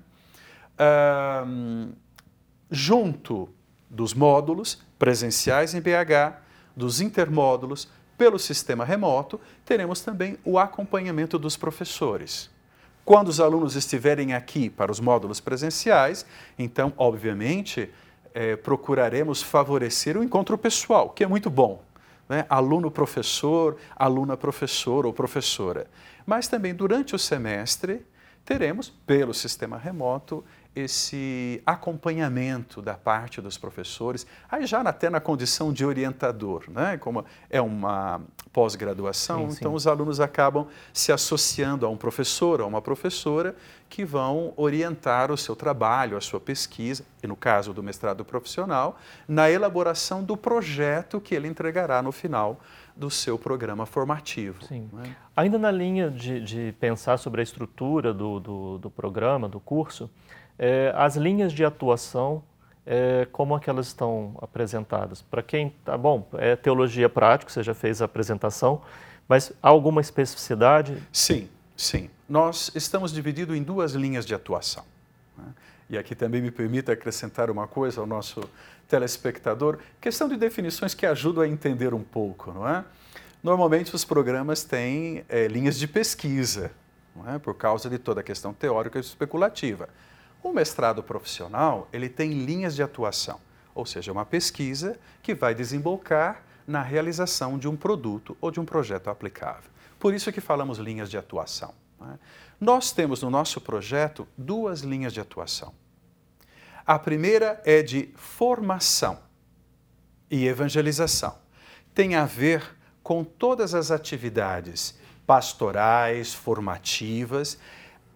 Um, 1.46 1.92
junto 2.68 3.48
dos 3.88 4.14
módulos 4.14 4.82
presenciais 4.98 5.72
em 5.72 5.80
BH, 5.80 6.34
dos 6.76 7.00
intermódulos, 7.00 7.88
pelo 8.18 8.40
sistema 8.40 8.84
remoto, 8.84 9.40
teremos 9.64 10.00
também 10.00 10.36
o 10.44 10.58
acompanhamento 10.58 11.38
dos 11.38 11.56
professores. 11.56 12.50
Quando 13.08 13.28
os 13.28 13.40
alunos 13.40 13.74
estiverem 13.74 14.34
aqui 14.34 14.68
para 14.68 14.92
os 14.92 15.00
módulos 15.00 15.40
presenciais, 15.40 16.26
então, 16.58 16.92
obviamente, 16.94 17.90
é, 18.34 18.54
procuraremos 18.54 19.42
favorecer 19.42 20.14
o 20.18 20.22
encontro 20.22 20.58
pessoal, 20.58 21.08
que 21.08 21.24
é 21.24 21.26
muito 21.26 21.48
bom. 21.48 21.82
né? 22.28 22.44
aluno-professor, 22.50 23.78
aluna-professor 23.96 25.06
ou 25.06 25.12
professora. 25.14 25.86
Mas 26.26 26.48
também 26.48 26.74
durante 26.74 27.14
o 27.14 27.18
semestre 27.18 28.04
teremos, 28.44 28.90
pelo 29.06 29.32
sistema 29.32 29.78
remoto, 29.78 30.44
esse 30.78 31.62
acompanhamento 31.66 32.80
da 32.80 32.94
parte 32.94 33.40
dos 33.40 33.58
professores, 33.58 34.26
aí 34.50 34.66
já 34.66 34.80
até 34.80 35.10
na 35.10 35.20
condição 35.20 35.72
de 35.72 35.84
orientador, 35.84 36.64
né? 36.68 36.96
como 36.96 37.24
é 37.50 37.60
uma 37.60 38.20
pós-graduação, 38.52 39.48
então 39.50 39.74
os 39.74 39.86
alunos 39.86 40.20
acabam 40.20 40.66
se 40.92 41.12
associando 41.12 41.84
a 41.84 41.88
um 41.88 41.96
professor 41.96 42.60
ou 42.60 42.66
a 42.66 42.68
uma 42.68 42.80
professora 42.80 43.54
que 43.88 44.04
vão 44.04 44.52
orientar 44.56 45.32
o 45.32 45.36
seu 45.36 45.56
trabalho, 45.56 46.16
a 46.16 46.20
sua 46.20 46.40
pesquisa, 46.40 47.04
e 47.22 47.26
no 47.26 47.36
caso 47.36 47.72
do 47.72 47.82
mestrado 47.82 48.24
profissional, 48.24 48.98
na 49.26 49.50
elaboração 49.50 50.22
do 50.22 50.36
projeto 50.36 51.20
que 51.20 51.34
ele 51.34 51.48
entregará 51.48 52.02
no 52.02 52.12
final 52.12 52.60
do 52.98 53.10
seu 53.10 53.38
programa 53.38 53.86
formativo. 53.86 54.64
Sim. 54.64 54.88
Né? 54.92 55.14
Ainda 55.36 55.56
na 55.56 55.70
linha 55.70 56.10
de, 56.10 56.40
de, 56.40 56.74
pensar 56.80 57.16
sobre 57.16 57.40
a 57.40 57.44
estrutura 57.44 58.12
do, 58.12 58.40
do, 58.40 58.78
do 58.78 58.90
programa, 58.90 59.48
do 59.48 59.60
curso, 59.60 60.10
é, 60.58 60.92
as 60.96 61.16
linhas 61.16 61.52
de 61.52 61.64
atuação, 61.64 62.42
é, 62.84 63.26
como 63.30 63.56
é 63.56 63.60
que 63.60 63.70
elas 63.70 63.86
estão 63.86 64.36
apresentadas? 64.40 65.22
Para 65.22 65.42
quem, 65.42 65.74
tá 65.84 65.96
bom, 65.96 66.26
é 66.34 66.56
teologia 66.56 67.08
prática, 67.08 67.50
você 67.50 67.62
já 67.62 67.74
fez 67.74 68.02
a 68.02 68.06
apresentação, 68.06 68.82
mas 69.28 69.52
há 69.62 69.68
alguma 69.68 70.00
especificidade? 70.00 71.00
Sim, 71.12 71.48
sim. 71.76 72.10
Nós 72.28 72.70
estamos 72.74 73.12
divididos 73.12 73.56
em 73.56 73.62
duas 73.62 73.92
linhas 73.92 74.26
de 74.26 74.34
atuação. 74.34 74.84
Né? 75.36 75.44
E 75.90 75.98
aqui 75.98 76.14
também 76.14 76.42
me 76.42 76.50
permita 76.50 76.92
acrescentar 76.92 77.50
uma 77.50 77.68
coisa 77.68 78.00
ao 78.00 78.06
nosso 78.06 78.40
telespectador, 78.88 79.78
questão 80.00 80.28
de 80.28 80.36
definições 80.36 80.94
que 80.94 81.04
ajudam 81.04 81.42
a 81.42 81.48
entender 81.48 81.92
um 81.92 82.02
pouco, 82.02 82.52
não 82.52 82.66
é? 82.66 82.84
Normalmente 83.42 83.94
os 83.94 84.04
programas 84.04 84.64
têm 84.64 85.24
é, 85.28 85.46
linhas 85.46 85.78
de 85.78 85.86
pesquisa, 85.86 86.72
é? 87.26 87.38
por 87.38 87.54
causa 87.54 87.88
de 87.88 87.98
toda 87.98 88.20
a 88.20 88.24
questão 88.24 88.52
teórica 88.52 88.98
e 88.98 89.00
especulativa. 89.00 89.88
O 90.42 90.52
mestrado 90.52 91.02
profissional, 91.02 91.88
ele 91.92 92.08
tem 92.08 92.30
linhas 92.32 92.74
de 92.74 92.82
atuação, 92.82 93.40
ou 93.74 93.84
seja, 93.84 94.12
uma 94.12 94.24
pesquisa 94.24 94.98
que 95.22 95.34
vai 95.34 95.54
desembocar 95.54 96.42
na 96.66 96.82
realização 96.82 97.58
de 97.58 97.66
um 97.66 97.76
produto 97.76 98.36
ou 98.40 98.50
de 98.50 98.60
um 98.60 98.64
projeto 98.64 99.08
aplicável. 99.08 99.70
Por 99.98 100.14
isso 100.14 100.32
que 100.32 100.40
falamos 100.40 100.78
linhas 100.78 101.10
de 101.10 101.16
atuação. 101.16 101.74
Né? 102.00 102.18
Nós 102.60 102.92
temos 102.92 103.22
no 103.22 103.30
nosso 103.30 103.60
projeto 103.60 104.28
duas 104.36 104.80
linhas 104.80 105.12
de 105.12 105.20
atuação. 105.20 105.72
A 106.86 106.98
primeira 106.98 107.60
é 107.64 107.82
de 107.82 108.10
formação 108.14 109.18
e 110.30 110.46
evangelização. 110.46 111.36
Tem 111.94 112.14
a 112.14 112.24
ver 112.24 112.76
com 113.02 113.24
todas 113.24 113.74
as 113.74 113.90
atividades 113.90 114.98
pastorais, 115.26 116.32
formativas 116.32 117.58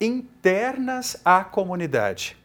internas 0.02 1.16
à 1.24 1.44
comunidade. 1.44 2.36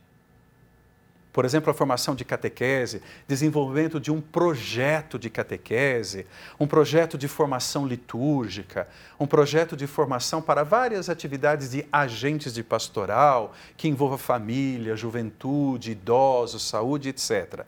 Por 1.38 1.46
exemplo, 1.46 1.70
a 1.70 1.74
formação 1.74 2.16
de 2.16 2.26
catequese, 2.26 3.00
desenvolvimento 3.28 4.00
de 4.00 4.12
um 4.12 4.20
projeto 4.20 5.20
de 5.20 5.30
catequese, 5.30 6.26
um 6.60 6.66
projeto 6.66 7.16
de 7.16 7.28
formação 7.28 7.86
litúrgica, 7.86 8.88
um 9.20 9.28
projeto 9.28 9.78
de 9.78 9.86
formação 9.86 10.42
para 10.42 10.64
várias 10.64 11.10
atividades 11.10 11.70
de 11.70 11.86
agentes 11.92 12.56
de 12.56 12.64
pastoral, 12.64 13.54
que 13.76 13.88
envolva 13.88 14.18
família, 14.18 14.96
juventude, 14.96 15.92
idosos, 15.92 16.68
saúde, 16.68 17.10
etc. 17.10 17.66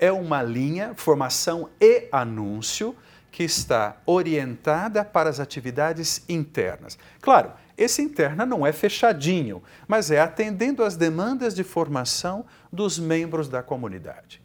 É 0.00 0.10
uma 0.10 0.42
linha, 0.42 0.92
formação 0.96 1.70
e 1.80 2.08
anúncio, 2.10 2.96
que 3.30 3.44
está 3.44 3.96
orientada 4.04 5.04
para 5.04 5.30
as 5.30 5.38
atividades 5.38 6.24
internas. 6.28 6.98
Claro, 7.20 7.52
esse 7.82 8.00
interna 8.00 8.46
não 8.46 8.66
é 8.66 8.72
fechadinho, 8.72 9.62
mas 9.88 10.10
é 10.10 10.20
atendendo 10.20 10.84
às 10.84 10.96
demandas 10.96 11.54
de 11.54 11.64
formação 11.64 12.44
dos 12.72 12.98
membros 12.98 13.48
da 13.48 13.62
comunidade. 13.62 14.40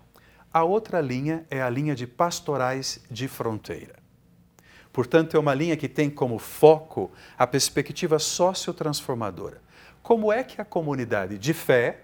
A 0.52 0.64
outra 0.64 1.00
linha 1.00 1.46
é 1.50 1.62
a 1.62 1.70
linha 1.70 1.96
de 1.96 2.08
pastorais 2.08 3.00
de 3.12 3.28
fronteira. 3.28 3.96
Portanto, 4.92 5.38
é 5.38 5.40
uma 5.40 5.54
linha 5.54 5.78
que 5.78 5.88
tem 5.88 6.10
como 6.10 6.40
foco 6.40 7.12
a 7.38 7.46
perspectiva 7.46 8.18
sociotransformadora. 8.18 9.62
Como 10.02 10.34
é 10.34 10.44
que 10.44 10.60
a 10.60 10.66
comunidade 10.66 11.38
de 11.38 11.54
fé, 11.54 12.00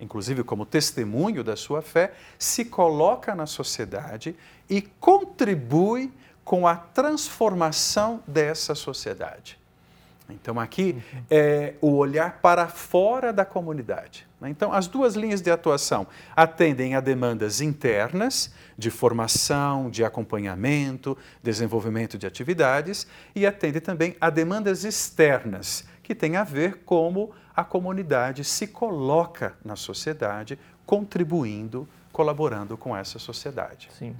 inclusive 0.00 0.42
como 0.42 0.66
testemunho 0.66 1.44
da 1.44 1.54
sua 1.54 1.80
fé, 1.80 2.12
se 2.36 2.64
coloca 2.64 3.34
na 3.36 3.46
sociedade 3.46 4.34
e 4.68 4.82
contribui 4.82 6.12
com 6.44 6.66
a 6.66 6.74
transformação 6.74 8.20
dessa 8.26 8.74
sociedade? 8.74 9.61
Então, 10.40 10.58
aqui 10.58 11.02
é 11.30 11.74
o 11.80 11.96
olhar 11.96 12.40
para 12.40 12.68
fora 12.68 13.32
da 13.32 13.44
comunidade. 13.44 14.26
Né? 14.40 14.50
Então, 14.50 14.72
as 14.72 14.86
duas 14.86 15.14
linhas 15.14 15.40
de 15.40 15.50
atuação 15.50 16.06
atendem 16.34 16.94
a 16.94 17.00
demandas 17.00 17.60
internas, 17.60 18.52
de 18.76 18.90
formação, 18.90 19.88
de 19.90 20.04
acompanhamento, 20.04 21.16
desenvolvimento 21.42 22.18
de 22.18 22.26
atividades, 22.26 23.06
e 23.34 23.46
atendem 23.46 23.80
também 23.80 24.16
a 24.20 24.30
demandas 24.30 24.84
externas, 24.84 25.86
que 26.02 26.14
têm 26.14 26.36
a 26.36 26.44
ver 26.44 26.82
como 26.84 27.30
a 27.54 27.62
comunidade 27.62 28.44
se 28.44 28.66
coloca 28.66 29.54
na 29.64 29.76
sociedade, 29.76 30.58
contribuindo, 30.84 31.88
colaborando 32.12 32.76
com 32.76 32.96
essa 32.96 33.18
sociedade. 33.18 33.88
Sim. 33.96 34.16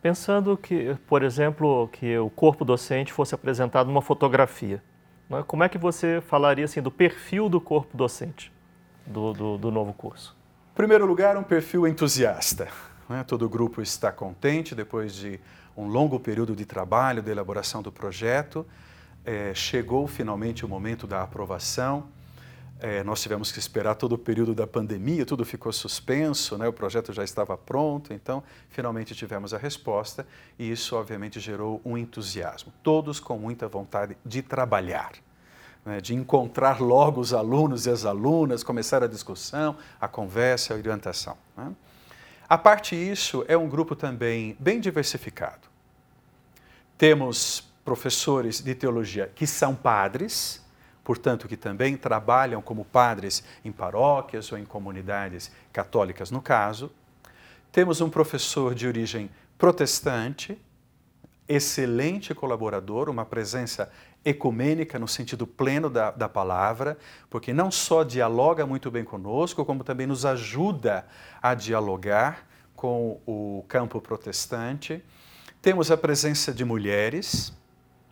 Pensando 0.00 0.56
que, 0.56 0.96
por 1.08 1.22
exemplo, 1.22 1.88
que 1.88 2.16
o 2.18 2.30
corpo 2.30 2.64
docente 2.64 3.12
fosse 3.12 3.34
apresentado 3.34 3.88
numa 3.88 4.02
fotografia. 4.02 4.82
Né? 5.28 5.44
Como 5.46 5.62
é 5.62 5.68
que 5.68 5.78
você 5.78 6.20
falaria 6.20 6.64
assim, 6.64 6.80
do 6.80 6.90
perfil 6.90 7.48
do 7.48 7.60
corpo 7.60 7.96
docente 7.96 8.52
do, 9.06 9.32
do, 9.32 9.58
do 9.58 9.70
novo 9.70 9.92
curso? 9.92 10.36
Em 10.72 10.76
primeiro 10.76 11.06
lugar, 11.06 11.36
um 11.36 11.42
perfil 11.42 11.86
entusiasta. 11.86 12.68
Né? 13.08 13.24
Todo 13.24 13.46
o 13.46 13.48
grupo 13.48 13.80
está 13.80 14.12
contente 14.12 14.74
depois 14.74 15.14
de 15.14 15.40
um 15.76 15.86
longo 15.86 16.18
período 16.18 16.54
de 16.54 16.64
trabalho, 16.64 17.22
de 17.22 17.30
elaboração 17.30 17.82
do 17.82 17.92
projeto. 17.92 18.66
É, 19.24 19.52
chegou 19.54 20.06
finalmente 20.06 20.64
o 20.64 20.68
momento 20.68 21.06
da 21.06 21.22
aprovação. 21.22 22.08
É, 22.78 23.02
nós 23.02 23.22
tivemos 23.22 23.50
que 23.50 23.58
esperar 23.58 23.94
todo 23.94 24.12
o 24.12 24.18
período 24.18 24.54
da 24.54 24.66
pandemia, 24.66 25.24
tudo 25.24 25.46
ficou 25.46 25.72
suspenso, 25.72 26.58
né? 26.58 26.68
o 26.68 26.72
projeto 26.72 27.10
já 27.10 27.24
estava 27.24 27.56
pronto, 27.56 28.12
então 28.12 28.42
finalmente 28.68 29.14
tivemos 29.14 29.54
a 29.54 29.58
resposta 29.58 30.26
e 30.58 30.70
isso 30.70 30.94
obviamente 30.94 31.40
gerou 31.40 31.80
um 31.84 31.96
entusiasmo. 31.96 32.70
Todos 32.82 33.18
com 33.18 33.38
muita 33.38 33.66
vontade 33.66 34.14
de 34.24 34.42
trabalhar, 34.42 35.12
né? 35.86 36.02
de 36.02 36.14
encontrar 36.14 36.82
logo 36.82 37.18
os 37.18 37.32
alunos 37.32 37.86
e 37.86 37.90
as 37.90 38.04
alunas, 38.04 38.62
começar 38.62 39.02
a 39.02 39.06
discussão, 39.06 39.76
a 39.98 40.06
conversa, 40.06 40.74
a 40.74 40.76
orientação. 40.76 41.38
Né? 41.56 41.72
A 42.46 42.58
parte 42.58 42.94
disso, 42.94 43.42
é 43.48 43.56
um 43.56 43.70
grupo 43.70 43.96
também 43.96 44.54
bem 44.60 44.80
diversificado. 44.80 45.66
Temos 46.98 47.66
professores 47.86 48.60
de 48.60 48.74
teologia 48.74 49.32
que 49.34 49.46
são 49.46 49.74
padres, 49.74 50.62
portanto, 51.06 51.46
que 51.46 51.56
também 51.56 51.96
trabalham 51.96 52.60
como 52.60 52.84
padres 52.84 53.44
em 53.64 53.70
paróquias 53.70 54.50
ou 54.50 54.58
em 54.58 54.64
comunidades 54.64 55.52
católicas, 55.72 56.32
no 56.32 56.42
caso. 56.42 56.90
Temos 57.70 58.00
um 58.00 58.10
professor 58.10 58.74
de 58.74 58.88
origem 58.88 59.30
protestante, 59.56 60.60
excelente 61.48 62.34
colaborador, 62.34 63.08
uma 63.08 63.24
presença 63.24 63.88
ecumênica 64.24 64.98
no 64.98 65.06
sentido 65.06 65.46
pleno 65.46 65.88
da, 65.88 66.10
da 66.10 66.28
palavra, 66.28 66.98
porque 67.30 67.52
não 67.52 67.70
só 67.70 68.02
dialoga 68.02 68.66
muito 68.66 68.90
bem 68.90 69.04
conosco, 69.04 69.64
como 69.64 69.84
também 69.84 70.08
nos 70.08 70.26
ajuda 70.26 71.06
a 71.40 71.54
dialogar 71.54 72.48
com 72.74 73.20
o 73.24 73.64
campo 73.68 74.00
protestante. 74.00 75.04
Temos 75.62 75.88
a 75.88 75.96
presença 75.96 76.52
de 76.52 76.64
mulheres, 76.64 77.52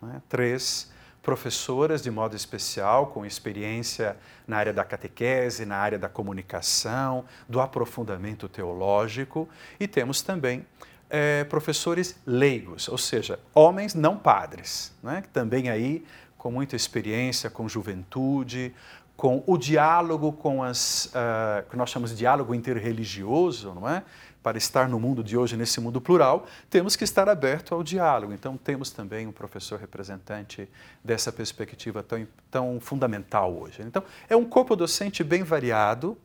né, 0.01 0.21
três 0.29 0.94
professoras 1.25 2.03
de 2.03 2.11
modo 2.11 2.35
especial, 2.35 3.07
com 3.07 3.25
experiência 3.25 4.15
na 4.47 4.57
área 4.57 4.71
da 4.71 4.83
catequese, 4.85 5.65
na 5.65 5.75
área 5.75 5.97
da 5.97 6.07
comunicação, 6.07 7.25
do 7.49 7.59
aprofundamento 7.59 8.47
teológico, 8.47 9.49
e 9.79 9.87
temos 9.87 10.21
também 10.21 10.63
é, 11.09 11.43
professores 11.45 12.15
leigos, 12.27 12.87
ou 12.87 12.97
seja, 12.97 13.39
homens 13.55 13.95
não 13.95 14.15
padres, 14.15 14.93
né? 15.01 15.23
também 15.33 15.67
aí 15.67 16.05
com 16.37 16.51
muita 16.51 16.75
experiência 16.75 17.49
com 17.49 17.67
juventude, 17.67 18.71
com 19.15 19.43
o 19.47 19.57
diálogo 19.57 20.33
com 20.33 20.61
as, 20.61 21.05
uh, 21.07 21.69
que 21.69 21.77
nós 21.77 21.89
chamamos 21.89 22.11
de 22.11 22.17
diálogo 22.17 22.53
interreligioso, 22.53 23.73
não 23.73 23.89
é? 23.89 24.03
para 24.45 24.59
estar 24.59 24.87
no 24.87 24.99
mundo 24.99 25.23
de 25.23 25.35
hoje, 25.35 25.57
nesse 25.57 25.81
mundo 25.81 25.99
plural, 25.99 26.45
temos 26.69 26.95
que 26.95 27.03
estar 27.03 27.27
aberto 27.27 27.73
ao 27.73 27.81
diálogo. 27.81 28.31
Então, 28.31 28.55
temos 28.55 28.91
também 28.91 29.25
um 29.25 29.31
professor 29.31 29.79
representante 29.79 30.69
dessa 31.03 31.31
perspectiva 31.31 32.03
tão, 32.03 32.27
tão 32.51 32.79
fundamental 32.79 33.57
hoje. 33.57 33.81
Então, 33.81 34.03
é 34.29 34.35
um 34.35 34.45
corpo 34.45 34.75
docente 34.75 35.23
bem 35.23 35.41
variado, 35.41 36.15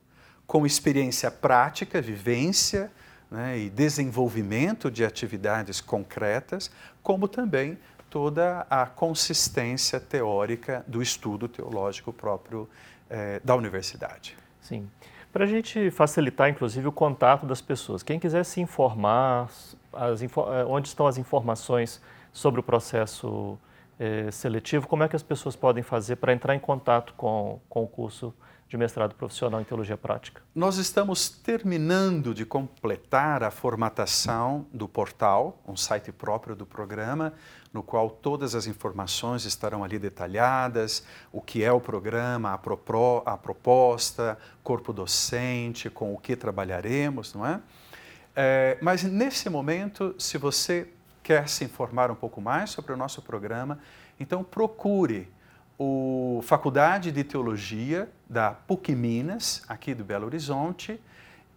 com 0.47 0.67
experiência 0.67 1.31
prática, 1.31 1.99
vivência 2.03 2.93
né, 3.31 3.59
e 3.59 3.71
desenvolvimento 3.71 4.91
de 4.91 5.03
atividades 5.03 5.81
concretas, 5.81 6.71
como 7.03 7.27
também 7.27 7.79
toda 8.11 8.67
a 8.69 8.85
consistência 8.85 10.01
teórica 10.01 10.85
do 10.87 11.01
estudo 11.01 11.49
teológico 11.49 12.13
próprio 12.13 12.69
eh, 13.09 13.41
da 13.43 13.55
universidade. 13.55 14.37
Sim. 14.61 14.91
Para 15.33 15.45
a 15.45 15.47
gente 15.47 15.91
facilitar, 15.93 16.51
inclusive, 16.51 16.89
o 16.89 16.93
contato 16.93 17.47
das 17.47 17.61
pessoas, 17.61 18.03
quem 18.03 18.19
quiser 18.19 18.45
se 18.45 18.61
informar, 18.61 19.49
as, 19.93 20.23
eh, 20.23 20.29
onde 20.67 20.89
estão 20.89 21.07
as 21.07 21.17
informações 21.17 22.03
sobre 22.33 22.59
o 22.61 22.63
processo 22.63 23.57
eh, 24.03 24.31
seletivo, 24.31 24.89
como 24.89 25.03
é 25.03 25.09
que 25.09 25.15
as 25.15 25.23
pessoas 25.23 25.55
podem 25.55 25.83
fazer 25.83 26.17
para 26.17 26.33
entrar 26.33 26.55
em 26.55 26.59
contato 26.59 27.13
com, 27.19 27.61
com 27.69 27.83
o 27.85 27.87
curso 27.87 28.35
de 28.67 28.79
mestrado 28.79 29.15
profissional 29.15 29.61
em 29.61 29.65
teologia 29.65 29.95
prática? 29.95 30.41
Nós 30.55 30.79
estamos 30.79 31.29
terminando 31.29 32.33
de 32.33 32.47
completar 32.47 33.43
a 33.43 33.51
formatação 33.51 34.65
do 34.73 34.89
portal, 34.89 35.61
um 35.69 35.77
site 35.77 36.11
próprio 36.13 36.57
do 36.57 36.65
programa, 36.65 37.35
no 37.75 37.83
qual 37.83 38.09
todas 38.09 38.55
as 38.55 38.67
informações 38.67 39.45
estarão 39.45 39.85
ali 39.85 39.99
detalhadas, 39.99 41.05
o 41.31 41.43
que 41.43 41.63
é 41.63 41.71
o 41.71 41.79
programa, 41.79 42.49
a, 42.49 42.55
a 42.55 43.37
proposta, 43.37 44.39
corpo 44.63 44.95
docente, 44.95 45.91
com 45.91 46.15
o 46.15 46.19
que 46.19 46.35
trabalharemos, 46.35 47.35
não 47.35 47.45
é? 47.45 47.61
é? 48.35 48.79
Mas 48.81 49.03
nesse 49.03 49.51
momento, 49.51 50.15
se 50.19 50.39
você 50.39 50.89
quer 51.23 51.49
se 51.49 51.65
informar 51.65 52.11
um 52.11 52.15
pouco 52.15 52.41
mais 52.41 52.71
sobre 52.71 52.93
o 52.93 52.97
nosso 52.97 53.23
programa, 53.23 53.79
então 54.19 54.43
procure 54.43 55.29
o 55.79 56.41
Faculdade 56.43 57.11
de 57.11 57.25
Teologia 57.25 58.11
da 58.29 58.51
PUC 58.51 58.95
Minas, 58.95 59.63
aqui 59.67 59.95
do 59.95 60.05
Belo 60.05 60.27
Horizonte, 60.27 61.01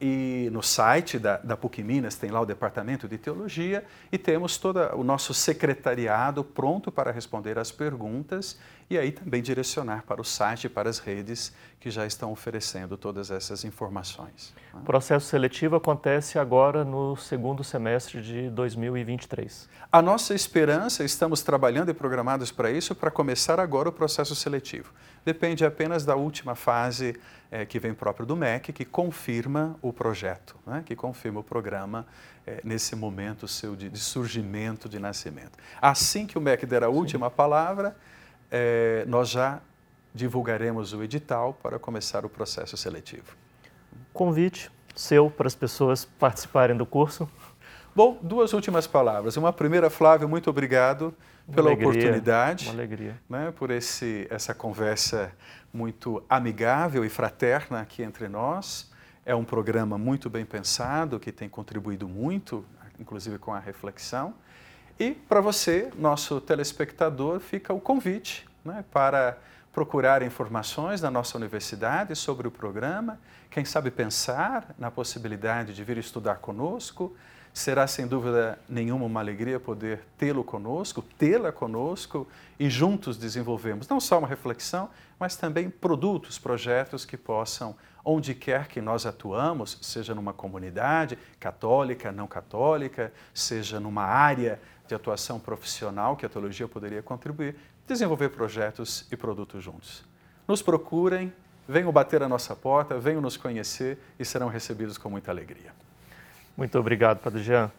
e 0.06 0.50
no 0.52 0.62
site 0.62 1.18
da, 1.18 1.38
da 1.38 1.56
PUC 1.56 1.82
Minas 1.82 2.16
tem 2.18 2.30
lá 2.30 2.42
o 2.42 2.46
Departamento 2.46 3.08
de 3.08 3.18
Teologia 3.18 3.86
e 4.12 4.18
temos 4.18 4.58
todo 4.58 4.78
o 4.98 5.02
nosso 5.02 5.34
secretariado 5.34 6.44
pronto 6.44 6.92
para 6.92 7.10
responder 7.10 7.58
às 7.58 7.72
perguntas 7.72 8.60
e 8.90 8.98
aí 8.98 9.14
também 9.14 9.42
direcionar 9.42 10.04
para 10.04 10.20
o 10.20 10.26
site 10.26 10.66
e 10.66 10.70
para 10.70 10.90
as 10.90 11.00
redes 11.00 11.54
que 11.80 11.90
já 11.90 12.06
estão 12.06 12.34
oferecendo 12.34 12.98
todas 12.98 13.32
essas 13.32 13.64
informações. 13.64 14.54
Né? 14.74 14.82
O 14.82 14.84
processo 14.84 15.26
seletivo 15.26 15.78
acontece 15.78 16.38
agora 16.38 16.84
no 16.84 17.16
segundo 17.16 17.64
semestre 17.64 18.22
de 18.22 18.50
2023. 18.50 19.70
A 19.90 20.02
nossa 20.02 20.36
esperança, 20.36 21.06
estamos 21.06 21.42
trabalhando 21.42 21.92
e 21.92 21.94
programados 21.94 22.52
para 22.52 22.70
isso, 22.70 22.94
para 22.94 23.10
começar 23.10 23.58
agora 23.58 23.88
o 23.88 23.92
processo 23.92 24.36
seletivo. 24.36 24.92
Depende 25.24 25.66
apenas 25.66 26.04
da 26.04 26.16
última 26.18 26.56
fase 26.56 27.18
é, 27.54 27.68
que 27.68 27.78
vem 27.78 27.94
próprio 27.94 28.26
do 28.26 28.36
MEC, 28.36 28.74
que 28.74 28.84
confirma 28.84 29.78
o 29.80 29.94
projeto, 29.94 30.56
né? 30.66 30.82
que 30.84 30.96
confirma 30.96 31.42
o 31.42 31.44
programa 31.44 32.04
é, 32.48 32.60
nesse 32.64 32.96
momento 32.96 33.48
seu 33.48 33.76
de, 33.76 33.92
de, 33.92 34.00
surgimento, 34.00 34.90
de 34.90 34.98
nascimento. 34.98 35.52
Assim 35.80 36.26
que 36.26 36.36
o 36.36 36.42
MEC 36.42 36.66
der 36.66 36.84
a 36.84 36.90
última 36.90 37.30
Sim. 37.30 37.36
palavra, 37.36 37.96
é, 38.50 39.06
nós 39.08 39.30
já 39.30 39.62
divulgaremos 40.16 40.94
o 40.94 41.04
edital 41.04 41.54
para 41.62 41.78
começar 41.78 42.26
o 42.26 42.30
processo 42.30 42.76
seletivo. 42.76 43.36
Convite 44.12 44.72
seu 44.96 45.30
para 45.30 45.46
as 45.46 45.54
pessoas 45.54 46.06
participarem 46.06 46.76
do 46.76 46.88
curso? 46.88 47.30
Bom, 47.96 48.18
duas 48.24 48.54
últimas 48.54 48.88
palavras. 48.88 49.38
Uma 49.38 49.54
primeira, 49.54 49.88
Flávio, 49.88 50.28
muito 50.28 50.50
obrigado 50.50 51.14
pela 51.54 51.70
alegria, 51.70 51.90
oportunidade, 51.90 52.66
uma 52.66 52.74
alegria. 52.74 53.16
Né, 53.30 53.54
por 53.56 53.70
esse, 53.70 54.26
essa 54.32 54.52
conversa 54.52 55.32
muito 55.72 56.24
amigável 56.28 57.06
e 57.06 57.10
fraterna 57.10 57.82
aqui 57.82 58.02
entre 58.02 58.28
nós. 58.28 58.92
É 59.24 59.36
um 59.36 59.44
programa 59.44 59.96
muito 59.96 60.28
bem 60.28 60.44
pensado, 60.44 61.20
que 61.20 61.32
tem 61.32 61.48
contribuído 61.48 62.08
muito, 62.08 62.66
inclusive 63.00 63.38
com 63.38 63.54
a 63.54 63.60
reflexão. 63.60 64.34
E 65.00 65.12
para 65.12 65.40
você, 65.40 65.92
nosso 65.96 66.42
telespectador, 66.42 67.40
fica 67.40 67.76
o 67.76 67.80
convite 67.80 68.50
né, 68.66 68.84
para 68.92 69.38
procurar 69.72 70.24
informações 70.24 71.00
na 71.00 71.12
nossa 71.12 71.38
universidade 71.38 72.16
sobre 72.16 72.48
o 72.48 72.52
programa, 72.52 73.20
quem 73.52 73.64
sabe 73.64 73.92
pensar 73.92 74.74
na 74.80 74.90
possibilidade 74.90 75.76
de 75.76 75.84
vir 75.84 76.00
estudar 76.00 76.38
conosco. 76.38 77.16
Será 77.54 77.86
sem 77.86 78.08
dúvida 78.08 78.58
nenhuma 78.68 79.06
uma 79.06 79.20
alegria 79.20 79.60
poder 79.60 80.02
tê-lo 80.18 80.44
conosco, 80.44 81.04
tê-la 81.20 81.52
conosco 81.52 82.28
e 82.60 82.68
juntos 82.68 83.16
desenvolvermos 83.16 83.88
não 83.88 84.00
só 84.00 84.18
uma 84.18 84.28
reflexão, 84.28 84.90
mas 85.20 85.36
também 85.36 85.70
produtos, 85.70 86.40
projetos 86.40 87.06
que 87.06 87.16
possam, 87.16 87.76
onde 88.04 88.34
quer 88.34 88.68
que 88.68 88.82
nós 88.82 89.06
atuamos, 89.06 89.78
seja 89.84 90.16
numa 90.16 90.34
comunidade 90.34 91.16
católica, 91.40 92.12
não 92.12 92.26
católica, 92.26 93.14
seja 93.36 93.80
numa 93.80 94.04
área 94.04 94.60
de 94.88 94.96
atuação 94.96 95.40
profissional 95.40 96.18
que 96.18 96.26
a 96.26 96.30
teologia 96.30 96.68
poderia 96.68 97.04
contribuir, 97.04 97.56
desenvolver 97.88 98.30
projetos 98.30 99.06
e 99.12 99.16
produtos 99.16 99.64
juntos. 99.64 100.04
Nos 100.48 100.64
procurem, 100.64 101.32
venham 101.68 101.92
bater 101.92 102.24
a 102.24 102.28
nossa 102.28 102.56
porta, 102.56 102.98
venham 102.98 103.22
nos 103.22 103.38
conhecer 103.38 104.00
e 104.20 104.26
serão 104.26 104.48
recebidos 104.48 104.98
com 104.98 105.08
muita 105.08 105.30
alegria. 105.30 105.72
Muito 106.56 106.78
obrigado, 106.78 107.20
Padre 107.20 107.42
Jean. 107.42 107.72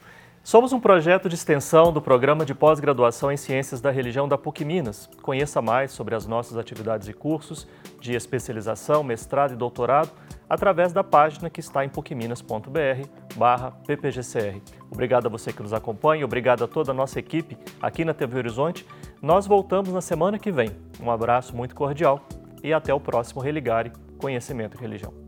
Somos 0.44 0.74
um 0.74 0.78
projeto 0.78 1.26
de 1.26 1.34
extensão 1.34 1.90
do 1.90 2.02
programa 2.02 2.44
de 2.44 2.54
pós-graduação 2.54 3.32
em 3.32 3.36
Ciências 3.36 3.80
da 3.80 3.90
Religião 3.90 4.28
da 4.28 4.36
PUC 4.36 4.62
Minas. 4.62 5.08
Conheça 5.22 5.62
mais 5.62 5.90
sobre 5.90 6.14
as 6.14 6.26
nossas 6.26 6.58
atividades 6.58 7.08
e 7.08 7.14
cursos 7.14 7.66
de 7.98 8.14
especialização, 8.14 9.02
mestrado 9.02 9.54
e 9.54 9.56
doutorado 9.56 10.10
através 10.46 10.92
da 10.92 11.02
página 11.02 11.48
que 11.48 11.60
está 11.60 11.82
em 11.82 11.88
pucminas.br 11.88 13.08
barra 13.36 13.70
ppgcr. 13.86 14.60
Obrigado 14.90 15.26
a 15.26 15.30
você 15.30 15.50
que 15.50 15.62
nos 15.62 15.72
acompanha, 15.72 16.26
obrigado 16.26 16.62
a 16.62 16.68
toda 16.68 16.90
a 16.90 16.94
nossa 16.94 17.18
equipe 17.18 17.56
aqui 17.80 18.04
na 18.04 18.12
TV 18.12 18.36
Horizonte. 18.36 18.86
Nós 19.22 19.46
voltamos 19.46 19.94
na 19.94 20.02
semana 20.02 20.38
que 20.38 20.52
vem. 20.52 20.70
Um 21.00 21.10
abraço 21.10 21.56
muito 21.56 21.74
cordial 21.74 22.20
e 22.62 22.70
até 22.70 22.92
o 22.92 23.00
próximo 23.00 23.40
Religare 23.40 23.92
Conhecimento 24.18 24.76
e 24.76 24.80
Religião. 24.80 25.23